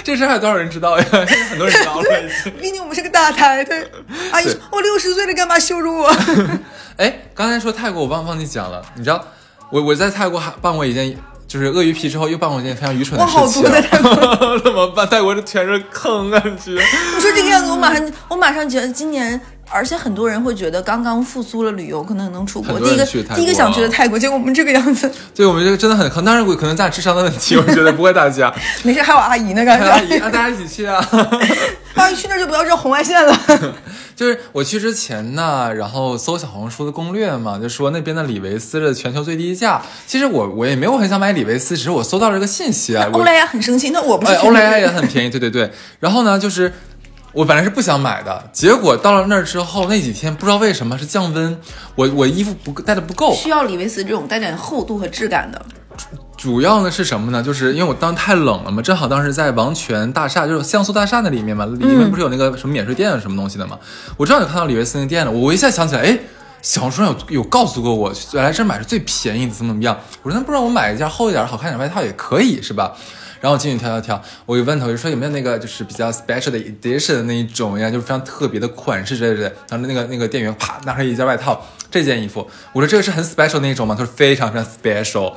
[0.03, 1.05] 这事还有多少人知道呀？
[1.49, 2.03] 很多人知道了。
[2.61, 3.89] 毕竟我们是个大台，对。
[4.31, 6.13] 阿姨说：“我六十岁了，干嘛羞辱我？”
[6.97, 8.81] 哎，刚才说泰国，我忘忘记讲了。
[8.95, 9.23] 你知道，
[9.69, 11.15] 我我在泰国还办过一件，
[11.47, 13.41] 就是鳄鱼皮之后又办过一件非常愚蠢的事情。
[13.41, 15.07] 我好多在泰国怎么办？
[15.07, 16.41] 泰国这全是坑啊！
[16.45, 16.73] 你
[17.21, 19.39] 说这个样子，我马上我马上觉得今年。
[19.69, 22.79] 而且很多人会觉得刚刚复苏了旅游，可能能出国。
[22.79, 25.11] 第一个第一个想去的泰国，结果我们这个样子。
[25.35, 28.53] 对我们这个真的很坑，当然可能咱俩智商的问题，我觉得不怪大家。
[28.83, 29.89] 没事，还有阿姨呢，刚才。
[29.89, 31.05] 阿姨，啊，大家一起去啊！
[31.95, 33.37] 阿姨去那就不要绕红外线了。
[34.15, 39.81] 就是我去之前呢，然后搜小红书的攻略嘛，就说那边的李维斯的全球最低价。
[40.07, 43.07] 其实我我也没有很想买李维斯，只是我搜到了这个信息啊。
[43.11, 44.33] 欧莱雅很生气，那我不是。
[44.35, 45.71] 欧莱雅也很便宜，对对对。
[45.99, 46.73] 然后呢，就是。
[47.37, 51.55] 我本来是不想买的，结果到了那儿之后，那几天不知道为什么是降温，
[51.93, 55.61] 我我衣服不带的不够，需要李维斯这种带点厚度和质感的。
[56.35, 57.43] 主要呢是什么呢？
[57.43, 63.77] 就是因为我当时太冷了嘛，正好当时在王权大厦，就是像素大厦那里面嘛，里面不是有那个什么免税店什么东西的嘛，
[64.17, 66.17] 我正好就看到李维斯那店了，我一下想起来，哎，
[66.63, 69.95] 小红书上有有告诉过我，来这买是最便宜的，怎么怎么样？
[70.23, 72.95] 我说那不然我买一件厚一点、好看点外套也可以，是吧？
[73.39, 79.53] 然后我进去挑挑挑，我就问他，我就说有没有那个就是比较 special 的 edition 的那一种呀，就是非常特别的款式之类的。
[79.69, 83.95] 然后那个那个店员啪拿出一件外套，这件衣服，我说这个是很 special 那一种吗？
[83.97, 85.33] 他说非常非常 special。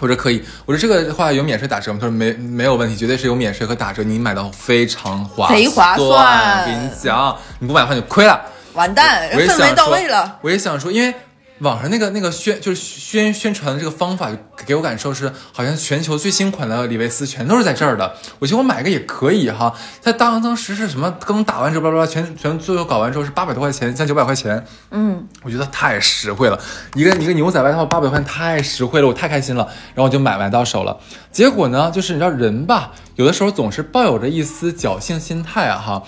[0.00, 1.98] 我说可以，我说这个的话有免税打折吗？
[2.00, 6.60] 他说没没有问题，绝对是有免税和打折，你买到非常划算贼划算。
[6.60, 8.40] 我跟你讲，你不买的话就亏了，
[8.74, 10.38] 完蛋，氛围到位了。
[10.42, 11.12] 我也想说，因为。
[11.60, 14.30] 网上那个那个宣就是宣宣传的这个方法，
[14.64, 18.14] 给我感受是好像全球最新款的李维斯全都是在这儿的。
[18.38, 19.74] 我觉得我买个也可以哈。
[20.02, 24.64] 它当当时是什么刚打完折，叭叭叭，全全最后搞完之后是八百多块钱，加九百块钱。
[24.92, 26.60] 嗯，我觉得太实惠了，
[26.94, 29.64] 一个一个牛仔外套八百块钱太实惠了，我太开心了。
[29.94, 30.96] 然后我就买买到手了。
[31.32, 36.02] 结果呢，就是你知道人吧，有的时候总是抱有着一丝侥幸心态啊哈。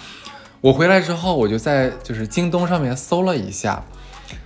[0.61, 3.83] 我回来之后，我就在就是京东上面搜了一下。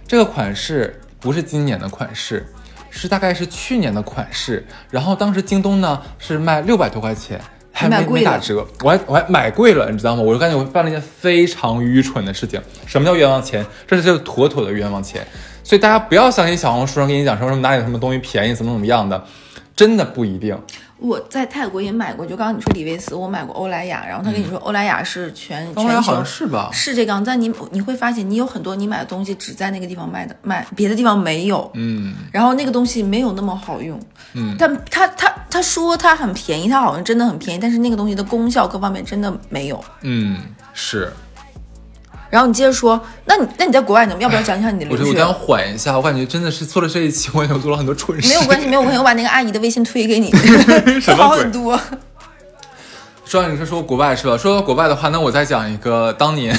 [0.07, 2.47] 这个款式不是今年的款式，
[2.91, 4.67] 是大概是去年的款式。
[4.91, 7.41] 然后当时京东呢是卖六百多块钱，
[7.73, 10.23] 还没没打折，我还我还买贵了，你知道吗？
[10.23, 12.61] 我就感觉我办了一件非常愚蠢的事情。
[12.87, 13.65] 什么叫冤枉钱？
[13.87, 15.27] 这是就妥妥的冤枉钱。
[15.63, 19.25] 所以大家不要相信小红书上跟你讲说什么哪里什么东西便宜，怎么怎么样的，
[19.75, 20.57] 真的不一定。
[21.05, 26.71] 我在泰国也买过，就刚刚你说李维斯，我买过欧莱雅，然后他跟你说欧莱雅是全全球好像是吧？
[26.73, 34.01] 是这个，但你你会发现你有很多你买的东西只在那个地方卖的，卖别的地方没有，嗯，然后那个东西没有那么好用，
[34.33, 40.39] 嗯，但他他他说他很便宜，他好像真的很便宜，但是那个东西的功效各方面真的没有，嗯，
[40.73, 41.13] 是。
[42.35, 44.17] 然后你接着说，那你那你在国外呢？
[44.19, 45.05] 要不要讲讲你的留学？
[45.05, 48.27] 我我想缓一下，我感觉真的是做了这一期，我感觉我做了很多蠢事。
[48.27, 50.33] 没有关系，没有关系，我把那个阿姨的微信推给你，
[51.17, 51.79] 好很多。
[53.25, 54.37] 说你是说国外是吧？
[54.37, 56.59] 说到国外的话，那我再讲一个当年。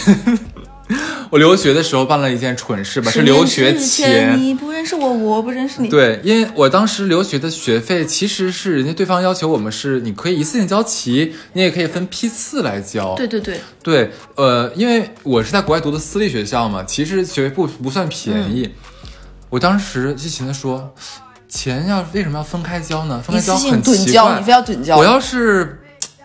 [1.32, 5.90] 我留学的时候办了一件蠢事吧，是留学前你不认识我，我不认识你。
[5.90, 13.16] 对，因为我当时留学的学费其实是人家对方要求我们是你可以一次性交齐，你也可以分批次来交。
[13.16, 18.70] 对对对对，呃，因为我是在国外读的私立学校嘛，其实学费不不算便宜。
[19.50, 20.94] 我当时就寻思说，
[21.50, 23.20] 钱要为什么要分开交呢？
[23.26, 24.98] 分开交很奇怪，你非要趸交。
[24.98, 25.80] 我要是。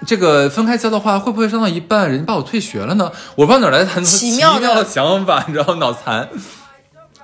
[0.07, 3.11] 这个分开交的话，会不会上到一半，人家把我退学了呢？
[3.37, 6.29] 我不知道哪来的很奇妙的想法，你知道脑残。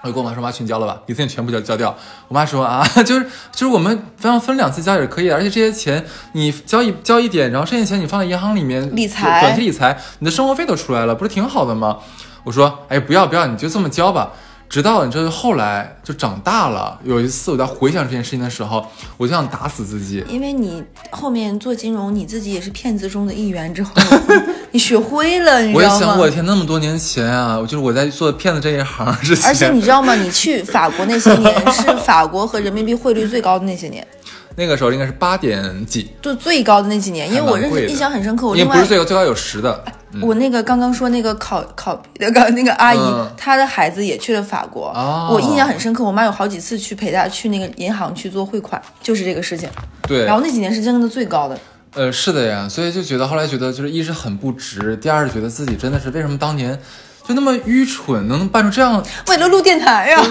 [0.02, 1.96] 我就跟我妈说：“妈，全交了吧，一次性全部交交掉。”
[2.28, 11.96] 我妈说：“啊， 就是就是我们分分两次交也是可以的，而且这些钱你交一交一点，然后剩下钱你放在银行里面理财，短期理财，你的生活费都出来了，不是挺好的吗？”
[12.44, 14.30] 我说：“哎，不要不要，你就这么交吧。”
[14.68, 18.84] 直到你知道后来就长大了，有一次我在回想这件事情的时候，
[19.16, 20.24] 我就想打死自己。
[20.28, 23.92] 因为你后面做金融，你自己也是骗子中的一员之后，
[24.72, 25.96] 你学会了，你知道吗？
[25.96, 30.14] 我也想，我的天，那么多年前啊，就是我在做骗子这一行之前，而且你知道吗？
[30.14, 34.06] 你去 法国那些年是法国和人民币汇率最高的那些年，
[34.56, 37.28] 那个时候应该是八点几，就最高的那几年。
[37.32, 39.84] 因为我认识印象很深刻，我另外因为不是最高，最高有十的。
[40.22, 46.02] 我那个刚刚说那个考考那个那个阿姨，嗯她的孩子也去了法国，哦我印象很深刻。
[46.02, 49.68] 我妈有好几次去陪她去那个银行去做汇款，就是这个事情。
[50.06, 51.58] 对，然后那几年是真的最高的。
[51.94, 56.78] 呃，是的呀，所以就觉得后来觉得就是一是很不值，第二是觉得自己真的是为什么当年
[57.26, 60.22] 就那么愚蠢，能办出这样为了录电台呀、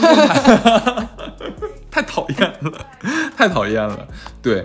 [1.91, 2.71] 太讨厌了，
[3.35, 3.97] 太讨厌了。
[4.41, 4.63] 对，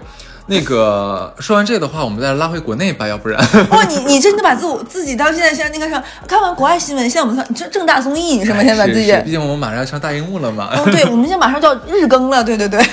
[0.50, 8.58] 那个说完这个的话，我们再拉回国内吧，要不然哇，你你真的把自我自己当现在现在那个什么，看完国外新闻，现在我们看正正大综艺，你是吗？
[8.60, 10.70] 现在把自己毕竟我们马上要上大荧幕了嘛。
[10.76, 12.80] 哦，对，我们现在马上就要日更了，对对对。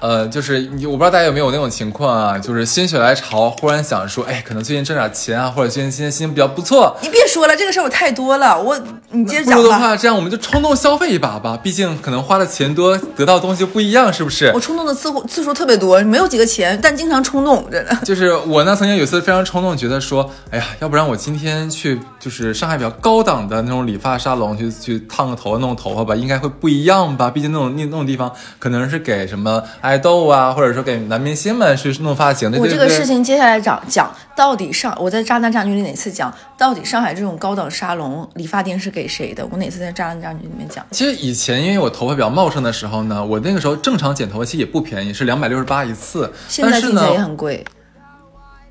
[0.00, 8.78] 呃，就是你我不知道大家有没有那种情况啊，就是心血来潮，忽然想说，哎，可能最近挣点钱啊，或者最近今天心情比较不错，你别说了，这个事儿我太多了，我
[9.10, 9.60] 你接着讲吧。
[9.60, 14.60] 如的话，这样我们就冲动消费一把吧，毕竟可能花的钱多，得到的东西不一样，是不是我？
[14.60, 17.94] 冲动的次数次数特别多，没有几个钱，但经常冲动，真的。
[18.04, 27.30] 就是我呢，曾经有一次非常冲动，觉得说，哎呀，要不然我今天去就是上海比较高档的那种理发沙龙去去烫个头、弄头发吧，应该会不一样吧？
[27.30, 32.58] 毕竟那种那那种地方可能是给什么爱豆啊，或者说给男明星们去弄发型的。
[32.58, 39.46] 我这个事情接下来讲讲，到底上我在渣男渣女里哪次讲，到底上海这种高档沙龙理发店是给谁的？
[39.50, 40.84] 我哪次在渣男渣女里面讲？
[40.90, 46.32] 其实以前因为我头发比较茂盛的时候呢，我那个时候正常剪头发其实也不便宜，是两百六十八一次。
[46.48, 47.64] 现在但是呢听起来也，很贵。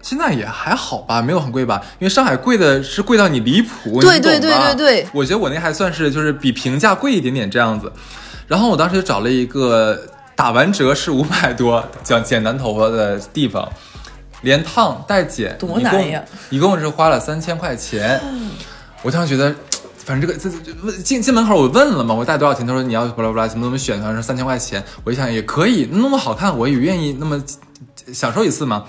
[0.01, 1.81] 现在也还好吧，没有很贵吧？
[1.99, 7.91] 因为上海贵的是贵到你离谱，对你懂吧对对对对我觉得我那还算是就是比平价贵一点点这样子。
[8.47, 9.99] 然后我当时就找了一个
[10.35, 13.67] 打完折是五百多，讲剪男头发的地方，
[14.41, 16.69] 连烫带剪，多难呀一共！
[16.69, 18.21] 一共是花了三千块钱。
[19.01, 19.53] 我当时觉得。
[20.07, 22.65] 反正这个这这问进进门口我问了嘛，我带多少钱？
[22.65, 24.81] 他说你要巴拉巴拉怎么怎么选，反正三千块钱。
[25.03, 27.43] 我一想也可以，那么好看我也愿意那么
[28.13, 28.85] 享受一次嘛。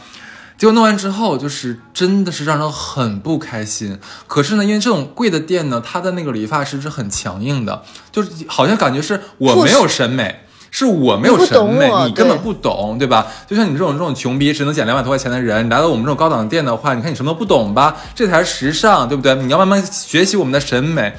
[0.59, 3.97] 结果弄完之后，就是真的是让人很不开心。
[4.27, 10.41] 可是呢，因为这种贵的店呢，它的那个理发师是很强硬的，就是好像感觉是我没有审美，
[10.73, 13.29] 是我没有审美，你根本不懂，对吧？
[13.47, 17.97] 就像你这种这种穷逼，只能捡两百多块钱的人，你来到我们这种高档店的话，你看你什么都不懂吧？
[18.17, 19.37] 这才是时尚，对不对？
[19.37, 21.15] 你要慢慢学习我们的审美。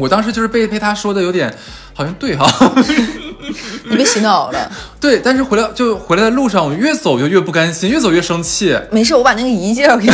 [0.00, 1.54] 我当时就是被被他说的有点，
[1.94, 2.50] 好像对哈，
[3.84, 4.72] 你被洗脑了。
[4.98, 8.76] 对，但是回来就回来的路上，我越走就越不甘心，越走越生气。
[8.90, 10.12] 没事，我把那个仪介绍给你。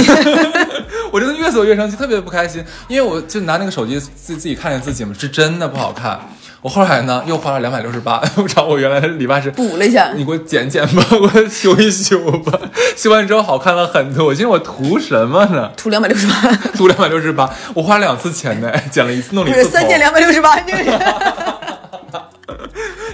[1.12, 6.20] 我真的越走越生气，特别不开心，因为我就拿那个手机自自己看见自己嘛，是真的不好看。
[6.66, 12.58] 我后来呢，又花了两百六十八， 我找我原来的理发师补了一下你给我剪剪吧， 我修一修吧。
[12.96, 15.70] 修完之后好看了很多，我寻思我图什么呢？
[15.76, 16.34] 图两百六十八，
[16.74, 21.00] 图两百六十八，我花了两次钱呢，剪了一次，弄了不一次三千两百六十八，这个人。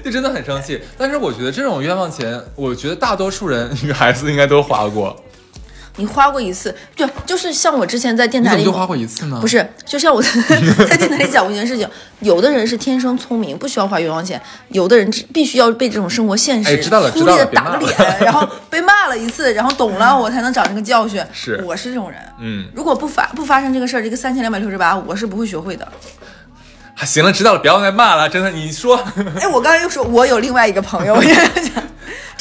[0.03, 0.81] 就真的很生气。
[0.97, 5.15] 但是我觉得这种冤枉钱，我觉得大多数人女孩子应该都花过。
[5.97, 9.38] 你花过一次，对，就是像我之前在电台里你就花过一次呢？
[9.40, 10.22] 不是，就像我
[10.88, 11.88] 在电台里讲过一件事情，
[12.20, 21.22] 有的人是天生聪明，不需要花冤枉钱；有的人必须要被这种生活现实哎知道了粗略的打个脸， 然后被骂了一次，然后懂了，我才能长这个教训。
[21.32, 22.18] 是我是这种人。
[22.40, 25.85] 嗯，如果不发不发生这个事儿，这个三千两百六十八，我是不会学会的。
[26.94, 28.96] 啊行了，知道了，不要再骂了，真的，你说。
[29.40, 31.82] 哎，我刚才又说，我有另外一个朋友，我跟你讲，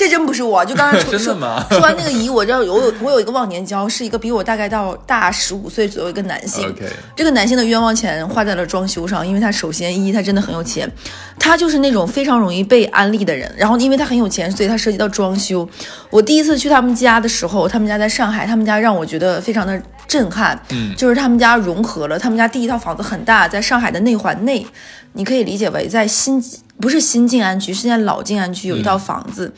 [0.01, 1.35] 这真不是我，就刚才说 说
[1.69, 6.75] 说完那个姨，我知道有有我有一个忘年交，是一个比我大概到大十五岁左右一个男性。
[7.15, 10.91] 这个男性的冤枉钱花在了装修上，因为他首先一他真的很有钱，
[11.37, 13.53] 他就是那种非常容易被安利的人。
[13.55, 15.69] 然后因为他很有钱，所以他涉及到装修。
[16.09, 20.59] 我第一次去他们家的时候，他们家在上海，他们家让我觉得非常的震撼。
[20.71, 24.65] 嗯就是他们家融合了，他们家第一套房子很大，在上海的内环内，
[25.13, 26.43] 你可以理解为在新
[26.79, 29.53] 不是新静安区，是现在老静安区有一套房子，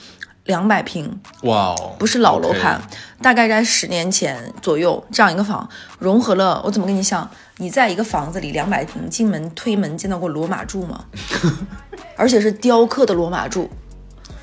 [0.45, 2.81] 两百平，哇哦，不是老楼盘
[3.21, 5.67] 大概在十年前左右这样一个房，
[5.99, 7.29] 融合了我怎么跟你想？
[7.57, 11.05] 你在一个房子里两百平，进门推门见到过罗马柱吗？
[12.17, 13.69] 而且是雕刻的罗马柱，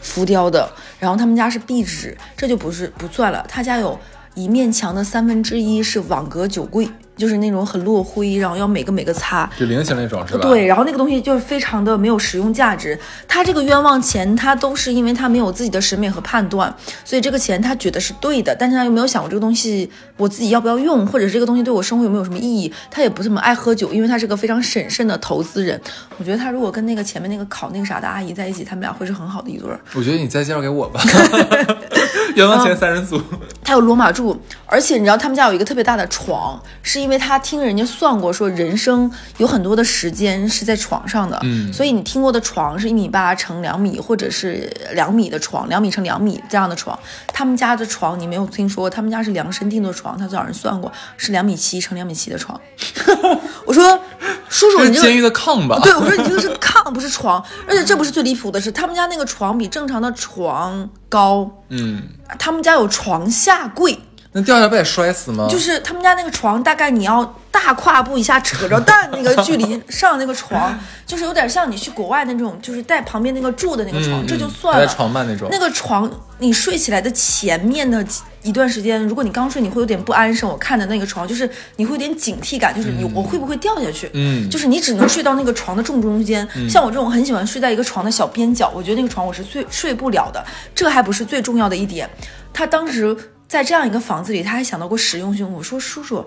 [0.01, 0.71] 浮雕的。
[0.99, 3.99] 然后他们家是壁纸，这就不是不算了，他家有
[4.35, 6.89] 一面墙的三分之一是网格酒柜，
[7.21, 9.49] 就是那种很落灰，然后要每个每个擦。
[9.59, 10.49] 就菱形那种是吧？
[10.49, 12.99] 对，然后那个东西就是非常的没有实用价值。
[13.29, 22.73] 他这个冤枉钱，他都是因为他没有自己的审美和判断，所以这个钱他觉得是对的，但是他又没有想过这个东西我自己要不要用，或者是这个东西对我生活有没有什么意义。
[22.91, 25.79] 他也不怎么爱喝酒，因为他是个非常审慎的投资人。
[26.17, 29.79] 我觉得他如果跟那个前面那个考那个啥的阿姨在一起，他们俩会是很好的一对儿。
[29.95, 31.01] 我觉得你再介绍给我吧。
[32.37, 33.21] 冤枉钱三人组，
[33.65, 46.99] 他有罗马柱，而且你知道他们家有一个特别大的床，是因为他听人家算过，说人生有很多的时间是在床上的，嗯所以你听过的床是一米八乘两米，或者是两米的床，两米乘两米这样的床。
[47.33, 52.61] 他们家的床你没有听说过，他们家是量身定做床，他找人算过是两米七乘两米七的床。
[53.65, 54.01] 我说
[54.49, 55.79] 叔叔，你这个监狱的炕吧？
[55.83, 62.03] 对，我说你这个是炕，不是床，而且这不是最离谱的是，他们家那个床比正常的床高，嗯，
[62.39, 63.99] 他们家有床下柜，
[64.33, 65.49] 那掉下来不得摔死吗？
[65.51, 74.87] 就是他们家那个床，大概你要大跨步一下扯着蛋那个距离上那个床， 就是有点像你去国外那种，就是带旁边那个柱的那个床，嗯这就算了。
[74.87, 75.49] 床伴那种。
[75.51, 76.09] 那个床，
[76.39, 78.07] 你睡起来的前面的
[78.43, 80.49] 一段时间，如果你刚睡，你会有点不安生。
[80.49, 84.09] 我看的那个床，就是你会有点警惕感，就是你我会不会掉下去？
[84.15, 86.47] 嗯就是你只能睡到那个床的正中间。
[86.69, 90.45] 像我这种很喜欢睡在一个床的小边角，我觉得那个床我是睡睡不了的。
[90.73, 92.09] 这还不是最重要的一点，
[92.53, 93.17] 他当时
[93.51, 95.53] 在这样一个房子里，他还想到过实用性。
[95.53, 96.25] 我说叔叔。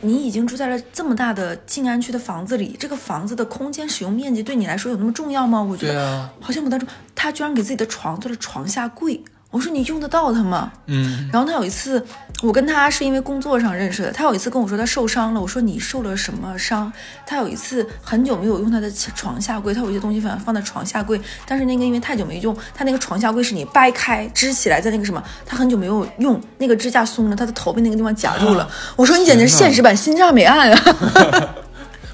[0.00, 5.60] 你已经住在了这么大的静安区的房子里，这个房子的空间使用面积对你来说有那么重要吗？
[5.60, 6.86] 我觉得好像不太重。
[7.16, 10.70] 他居然给自己的床做了床下柜，我说你用得到它吗？
[10.86, 12.06] 嗯，然后他有一次，
[12.40, 14.12] 我跟他是因为工作上认识的。
[14.12, 16.92] 他有一次跟我说他受伤了，我说你受了什么伤？
[17.26, 28.68] 他有一次很久没有用他的床下柜，他有一些东西反正放在床下柜，但是那个因为太久没用，他那个床下柜是你掰开支起来，在那个什么，他很久没有用，那个支架松了，他的头被那个地方夹住了。
[28.94, 31.54] 我说你简直是现实版新炸美案啊！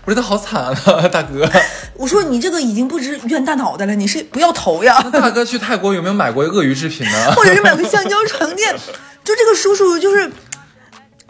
[0.04, 0.74] 我说他好惨啊，
[1.08, 1.48] 大哥。
[1.96, 5.00] 我说你这个已经不止冤大脑袋了，你是不要头呀！
[5.12, 7.32] 大哥去泰国有没有买过鳄鱼制品呢？
[7.36, 8.74] 或者是买个橡胶床垫。
[9.24, 10.30] 就这个叔叔就是。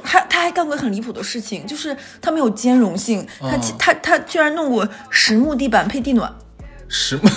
[0.07, 6.31] 他他还干过很离谱的事情，就是他没有兼容性，他、嗯他他居然弄过实木地板配地暖，
[6.89, 7.31] 什么？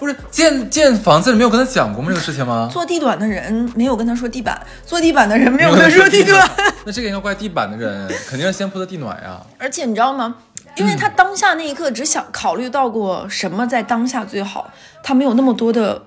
[0.00, 2.08] 不是建建房子你没有跟他讲过吗？
[2.08, 2.68] 这个事情吗？
[2.72, 6.50] 做地暖的人没有跟他说地板，做地板的人没有跟他说地暖，
[6.86, 9.38] 那这个应该怪地板的人，肯定是先铺的地暖呀。
[9.58, 10.34] 而且你知道吗？
[10.76, 14.70] 因为他当下那一刻只想考虑到过什么在当下最好，
[15.02, 16.02] 他没有那么多的，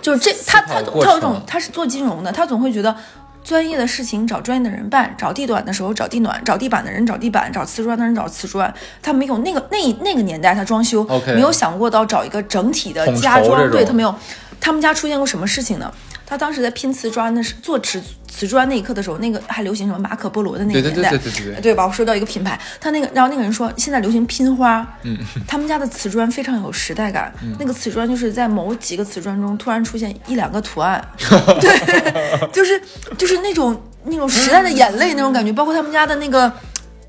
[0.00, 2.96] 就是这他他他有一种他是做金融的，他总会觉得。
[3.44, 8.72] 专业的事情找专业的人办，找地暖的时候找地暖，找地板的人找地板，找瓷砖的人找瓷砖。
[9.02, 14.14] 他没有那个那那个年代他装修没有想过到找一个整体的家装，对他没有。
[14.62, 15.92] 他们家出现过什么事情呢？
[16.24, 21.54] 他当时在拼瓷砖的时做瓷瓷砖那一刻的时候，那个还流行什么马可波罗的那个年代，对对对对。
[21.56, 21.84] 对对吧？
[21.84, 31.04] 我说到一个品牌，他那个，然后那个人说现在流行拼花，嗯，他们家的瓷砖非常有时代感，那个瓷砖就是在某几个瓷砖中突然出现一两个图案，
[31.60, 32.80] 对， 就是
[33.18, 36.50] 就是那种那种时代的眼泪那种感觉， 包括他们家的那个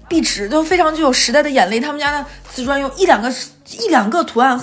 [0.07, 3.31] 壁纸都非常具有时代的眼泪，他们家的瓷砖用一两个
[3.79, 4.59] 一两个图案，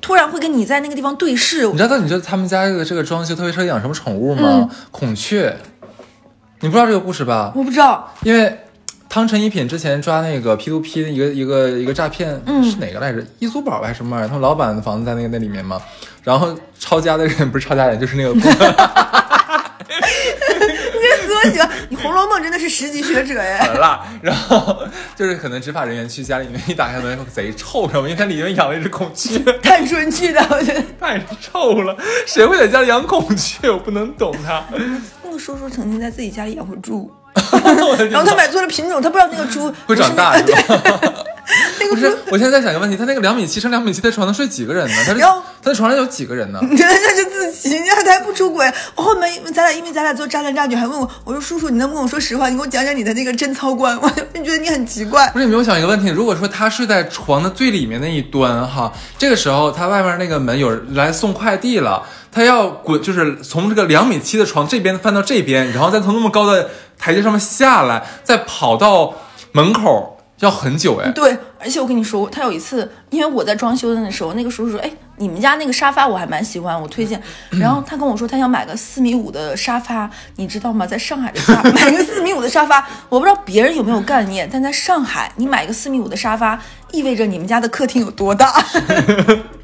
[0.00, 4.42] 突然会跟你在那个地方对视，你知道，你知道他们家这个这个装修特别适合养什么宠物吗？
[4.44, 5.56] 嗯孔雀。
[6.62, 7.52] 你不知道这个故事吧？
[7.54, 8.58] 我不知道，因为
[9.08, 13.24] 汤臣一品之前抓那个 P to P 的一个一个一个诈骗，嗯是哪个来着？
[13.38, 14.28] 易租宝还是什么玩意儿？
[14.28, 15.80] 他们老板的房子在那个那里面嘛。
[16.22, 18.34] 然后抄家的人不是抄家人，就是那个
[21.88, 23.66] 你红楼梦》真的是十级学者哎。
[23.74, 24.06] 啦。
[24.22, 24.78] 然后
[25.16, 28.08] 就是可能执法人员去家里面一打开门，贼臭，知道吗？
[28.08, 31.96] 因为它里面养了一只孔雀，太春去的，我觉得太臭了。
[32.26, 33.70] 谁会在家里养孔雀？
[33.70, 34.62] 我不能懂他。
[35.22, 37.10] 那个叔叔曾经在自己家里养过猪，
[38.10, 40.52] 然后他买错了品种，他不知道那个猪会长大不
[41.78, 41.90] 是是吧？
[41.90, 44.94] 不是我现在在想一个问题，他那个两米七乘两米七的床能睡几个人呢？
[45.06, 45.20] 他是
[45.62, 46.60] 他的床上有几个人呢？
[46.62, 48.70] 你觉得那是自己，人家他还不出轨。
[48.94, 52.48] 我后面咱俩因为咱俩做渣男渣女，还问我，我说叔叔，你能不能跟我说实话？
[52.48, 55.28] 你给我讲讲你的那个贞操观，我就觉得你很奇怪。
[55.30, 69.14] 不是你没有想一个问题，如果说他睡在床的最里面那一端哈，这个时候他外面那个门有人来送快递了，他要滚，就是从这个两米七的床这边翻到这边，然后再从那么高的台阶上面下来，再跑到
[69.52, 71.10] 门口，要很久哎。
[71.12, 77.20] 对，而且我跟你说，他有一次，因为我在装修的那时候，那个叔叔说：“哎，你们家那个沙发我还蛮喜欢，我推荐。”
[77.50, 80.86] 然后他跟我说，他想买个四米五的沙发，你知道吗？
[80.86, 86.58] 在上海的家 买一个四米五的沙发，我不知道别人有没有概念，但在上海，你买一个四米五的沙发，
[86.92, 88.52] 意味着你们家的客厅有多大？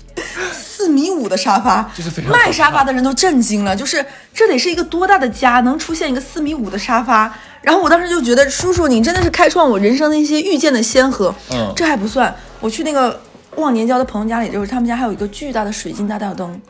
[0.52, 1.90] 四米五的沙发，
[2.30, 7.32] 卖沙发的人都震惊了，就是这得是一个多大的家能出现一个四米五的沙发？
[7.62, 11.34] 然后我当时就觉得，叔叔你真的是开创我人生的一些遇见的先河。
[11.50, 13.20] 嗯这还不算，我去那个
[13.56, 16.60] 忘年交的朋友家里，就是他们家还有一个巨大的水晶大吊灯，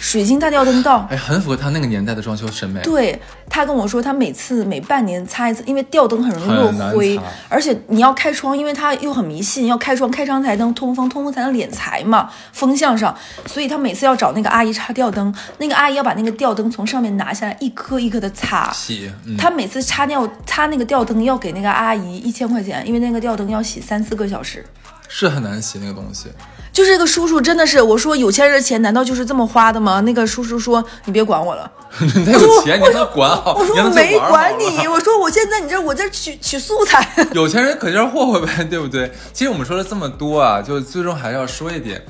[0.00, 1.06] 水晶大吊灯道。
[1.10, 2.80] 哎，很符合他那个年代的装修审美。
[2.82, 13.16] 对他跟我说，他每次每半年擦一次，因为吊灯很容易落灰，而且你要开窗，因为他又很迷信，要开窗，开窗才能通风，通风才能敛财嘛，风向上，
[13.46, 18.72] 所以他每次要找那个阿姨擦吊灯，那个阿姨要把那个吊灯从上面拿下来，一颗一颗的擦。
[18.72, 24.64] 洗，嗯，他每次擦吊擦那个吊灯要给那个阿姨一千块钱，因为那个吊灯要洗三四个小时。
[25.08, 26.28] 是很难洗那个东西。
[26.74, 30.00] 就是这个叔叔真的是，我说有钱人的钱难道就是这么花的吗？
[30.00, 31.70] 那个叔叔说你别管我了。
[32.00, 39.12] 你有钱，你让他管好，我说没去玩好了管你， 我说我现在你这我这取取素材， 有钱人可劲儿霍霍呗，对不对？
[39.32, 42.04] 其实我们说了这么多啊，就最终还是要说一点。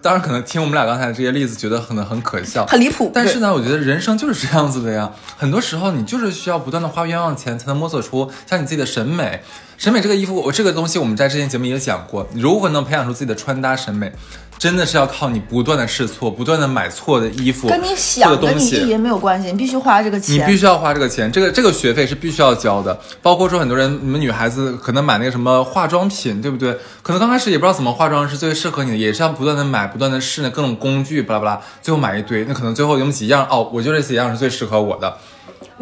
[0.00, 3.10] 当然，可能听我们俩刚才这些例子，觉得可能很可笑，很离谱。
[3.12, 5.10] 但是呢，我觉得人生就是这样子的呀。
[5.36, 9.42] 很多时候，你就是需要不断的花冤枉钱，才能摸索出像你自己的审美。
[9.80, 14.12] 审美这个衣服，我这个东西我们在之前节目也讲过，如何能培养出自己的穿搭审美，
[14.58, 18.76] 真的是要靠你不断的试错，不断的买错的衣服，跟你想跟的东西。
[18.76, 20.52] 你意淫没有关系，你必须花这个钱你。
[20.52, 23.00] 必须要花这个钱，这个这个学费是必须要交的。
[23.22, 26.76] 包括说很多人，你们女孩子可能买那个什么化妆品，对不对？
[27.00, 35.16] 可能刚开始也不知道怎么化妆是最适合你的，也是要不断的买，不断的试那各种工具，巴拉巴拉，最后买一堆，那可能最后有几样哦，我觉得这几样是最适合我的。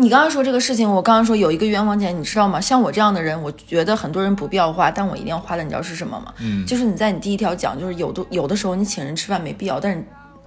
[0.00, 2.60] 你刚刚说这个事情，我刚刚说有一个冤枉钱，你知道吗？
[2.60, 6.32] 像我这样的人，我觉得很多人不必要花，但我一定要花的，你知道是什么吗？
[6.38, 10.04] 嗯就是你在你第一条讲，就是有的有的时候你请人吃饭没必要，但是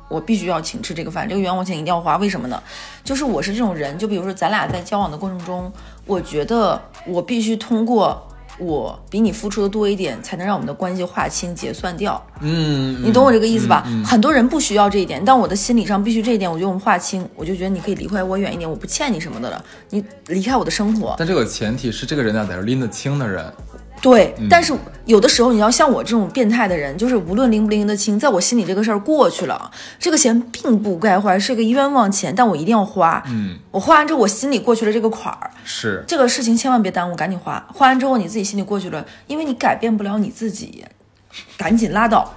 [0.08, 2.16] 我必须要请吃这个饭，这个冤枉钱一定要花。
[2.16, 2.64] 为什么呢？
[3.04, 5.70] 就是我是这种人，就比如说咱俩在交往的过程中，
[6.06, 8.26] 我觉得我必须通过
[8.58, 12.24] 我比你付出的多一点，才能让我们的关系划清结算掉。
[12.42, 13.84] 嗯，你懂我这个意思吧？
[13.88, 21.16] 嗯嗯很多人不需要这一点，但我的心理上必须这一点，我觉得我们划清，我就觉得你可以离开我远一点，我不欠你什么的了，你离开我的生活。
[21.18, 23.46] 但这个前提是这个人要得是拎得清的人。
[24.02, 24.74] 对，嗯但是
[25.06, 33.22] 有的时候你要像我这种变态的人，就是无论拎不拎得清，在我心里这个事儿过去了，这个钱并不该花，是个冤枉钱，但我一定要花。
[33.28, 36.04] 嗯，我花完之后，我心里过去了这个款儿，是。
[36.08, 37.64] 这个事情千万别耽误，赶紧花。
[37.74, 40.84] 花完之后你自己心里过去了，因为你改变不了你自己，
[41.58, 42.34] 赶紧拉倒。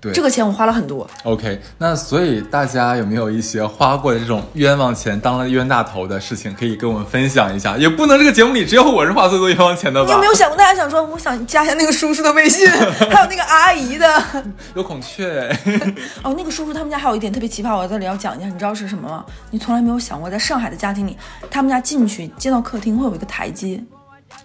[0.00, 1.06] 对这个钱我花了很多。
[1.24, 7.76] OK，那所以大家有没有一些花过的这种冤枉钱、当了冤大头的事情，可以跟我们分享一下？
[7.76, 10.06] 也不能这个节目里只有我是花最多冤枉钱的吧？
[10.06, 12.66] 你有没有想过，大家想说，我想加一下那个叔叔的微信，
[13.10, 14.22] 还有那个阿姨的。
[14.74, 15.54] 有孔雀？
[16.24, 19.24] 哦，那个叔叔他们家还有一点特别奇葩，我在这里要讲一下，你知道是什么吗？
[19.50, 21.16] 你从来没有想过，在上海的家庭里，
[21.50, 23.82] 他们家进去进到客厅会有一个台阶，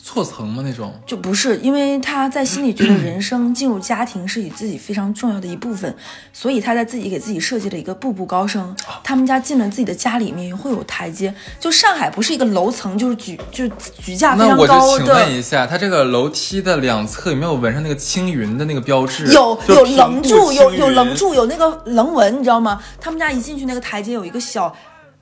[0.08, 0.62] 错层吗？
[0.64, 0.94] 那种？
[1.04, 5.94] 就不是因为他在心里觉得人生进入家庭是以自己非常重要的一部分，
[6.32, 8.76] 所以他在自己给自己设计了一个步步高升。
[9.04, 15.34] 他们家进了自己的家里面会有台阶，就上海不是一个楼层，就是举就举架非那我就常高请问。
[15.36, 19.26] 一下，他这个楼梯的两侧有没有纹上那个青云的那个标志？
[19.34, 21.16] 有有棱柱，有有棱。
[21.16, 22.80] 柱，有那个棱纹，你知道吗？
[23.02, 24.72] 他们家一进去那个台阶有一个小，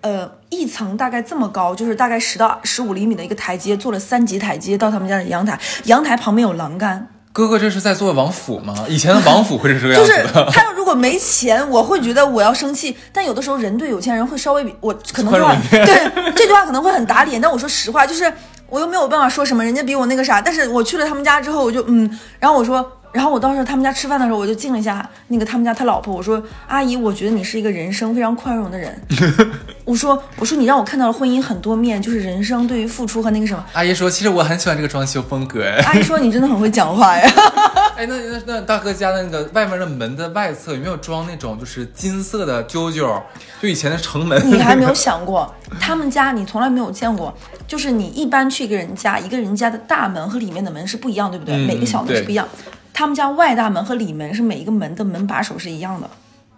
[0.03, 7.07] 呃，一层大概这么高，就是大概十到十五厘米的一个台阶，做了三级台阶到他们家的阳台，阳台旁边有栏杆。
[7.31, 8.75] 哥哥这是在做王府吗？
[8.89, 10.23] 以前的王府会是这个样就是。
[10.51, 12.95] 他要如果没钱，我会觉得我要生气。
[13.13, 15.31] 但有的时候人对有钱人会稍微比我可能
[15.71, 18.31] 对这句话可能会很打脸，但我说实话，就是
[18.67, 20.41] 我又没有办法说什么，人家比我那个啥。
[20.41, 22.99] 但是我去了他们家之后，我就嗯，然后我说。
[23.13, 28.99] 然后我当时他们家吃饭的时候，我就敬了一下那个他们家他老婆，我说：“阿姨，我觉得你是一个人生非常宽容的人。
[29.85, 33.63] ”我说：“我说你让我看到了婚姻很多面，就是人生对于付出和那个什么。
[33.73, 35.63] 阿姨说，其实我很喜欢这个装修风格。
[35.63, 37.31] 哎， 阿姨说你真的很会讲话呀。
[37.95, 43.21] 哎，那那那大哥家的那个外面的门的外侧有没有装那种就是金色的啾啾？
[43.61, 44.41] 就以前的城门。
[44.51, 47.31] 你还没有想过，他们家你从来没有见过，
[47.67, 51.53] 就是你一般去一个人家，一个人家的大门和里面的门是不一样，对不对？
[51.55, 52.47] 嗯每个小门是不一样。
[52.93, 56.09] 他们家外大门和里门是每一个门的门把手是一样的，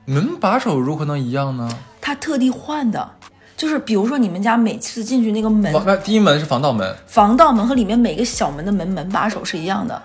[0.05, 1.69] 门把手如何能一样呢？
[2.01, 3.09] 他特地换的。
[3.57, 9.99] 就是比如说你们家每次进去那个门，房第一门是防盗门，防盗门和里面每个小门的门门把手是一样的，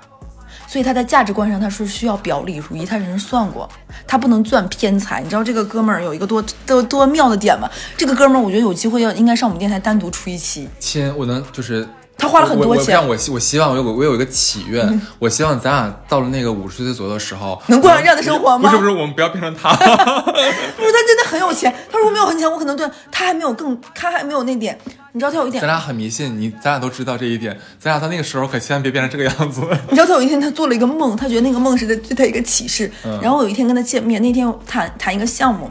[0.68, 3.68] 所以他在价值观上他是需要表里如一，他人算过，
[4.07, 5.20] 他不能赚偏财。
[5.20, 7.68] 你知道这个哥们儿有一个多多多妙的点吗？
[7.97, 10.68] 这个哥们儿我觉得有机会要应该上我们电台单独出一期。
[10.78, 11.89] 亲，我能就是
[12.21, 18.68] 他花了很多钱，我我我希望我有个我有一个祈愿，我希望咱俩到了那个五十岁左右的时候，能过上这样的生活吗？
[18.71, 19.73] 不是不是，我们不要变成他。
[19.75, 24.79] 不是他真的很有钱，他说没有很钱，我可能对他还没有更，他还没有那点。
[25.12, 29.62] 你知道他有一点，咱俩很迷信，你咱俩都知道这一点，咱俩到那个时候可千万别变成这个样子。
[29.89, 32.91] 你知道他有一天他做了一个梦，他觉得那个梦是对他一个启示。
[33.21, 35.68] 然后我有一天跟他见面，那天谈谈一个项目。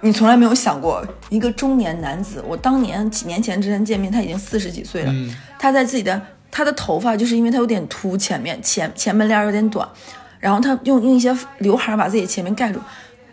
[0.00, 5.12] 你从来没有想过，一个中年男子，我当年几年前之前见面，他已经四十几岁了。
[5.58, 6.20] 他在自己的
[6.50, 9.88] 他的头发，就是因为他有点秃，前面前前门帘有点短，
[10.38, 12.78] 然后他用用一些刘海把自己前面盖住。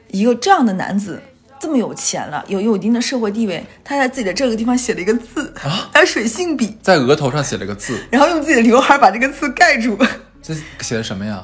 [0.10, 1.22] 一个这样的男子，
[1.60, 9.98] 这么有钱了，有有一定的社会地位，他在自己的这个地方写了一个字啊，他水性笔在额头上写了个字，然后用自己的刘海把这个字盖住。
[10.42, 11.44] 这写的什么呀？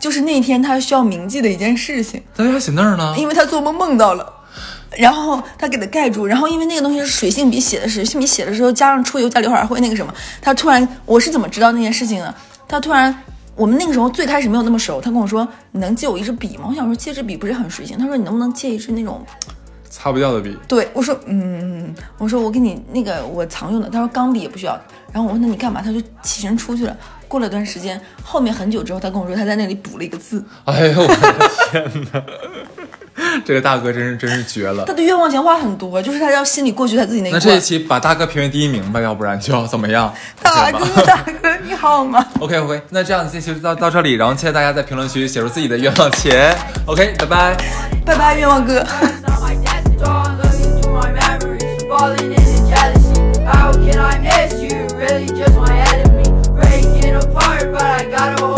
[0.00, 2.22] 就是那天他需要铭记的一件事情。
[2.34, 3.14] 他为啥写那儿呢？
[3.18, 4.32] 因为他做梦梦到了。
[4.96, 10.14] 然后他给他盖住，然后因为那个东西是水性笔写的，水性笔写的时候加上出油加刘海会那个什么。
[10.40, 12.34] 他突然，我是怎么知道那件事情的？
[12.68, 13.14] 他突然，
[13.54, 19.24] 我们那个时候最开始没有那么熟，他跟我说：“你能借我一支笔吗？”我想说借支笔不是很水性，他说：“你能不能借一支那种
[19.88, 24.78] 擦不掉的笔？”对我说：“嗯，我说我给你那个我常用的。”他说：“钢笔也不需要。”
[25.12, 26.96] 然后我问那：“你干嘛？”他就起身出去了。
[27.28, 30.44] 过了段时间，后面很久之后，他跟我说他在那里补了一个字。
[30.64, 32.22] 哎呦我的天哪！
[33.44, 37.30] 这个大哥真是真是绝了，他的冤枉钱花很多，就是他要心里过去他自己那。
[37.30, 40.12] 那这一期把大哥评为第一名吧，要不然就怎么样？
[40.42, 46.54] 大哥，大哥你好吗？OK OK，那这样这期就到到这里，然后谢谢大家在评论区写出自己的冤枉钱。
[46.86, 47.56] OK，拜拜，
[48.04, 48.84] 拜拜，冤枉哥。
[53.46, 54.86] How can I miss you?
[54.98, 56.28] Really just my enemy.
[56.52, 58.55] Breaking apart, but I gotta.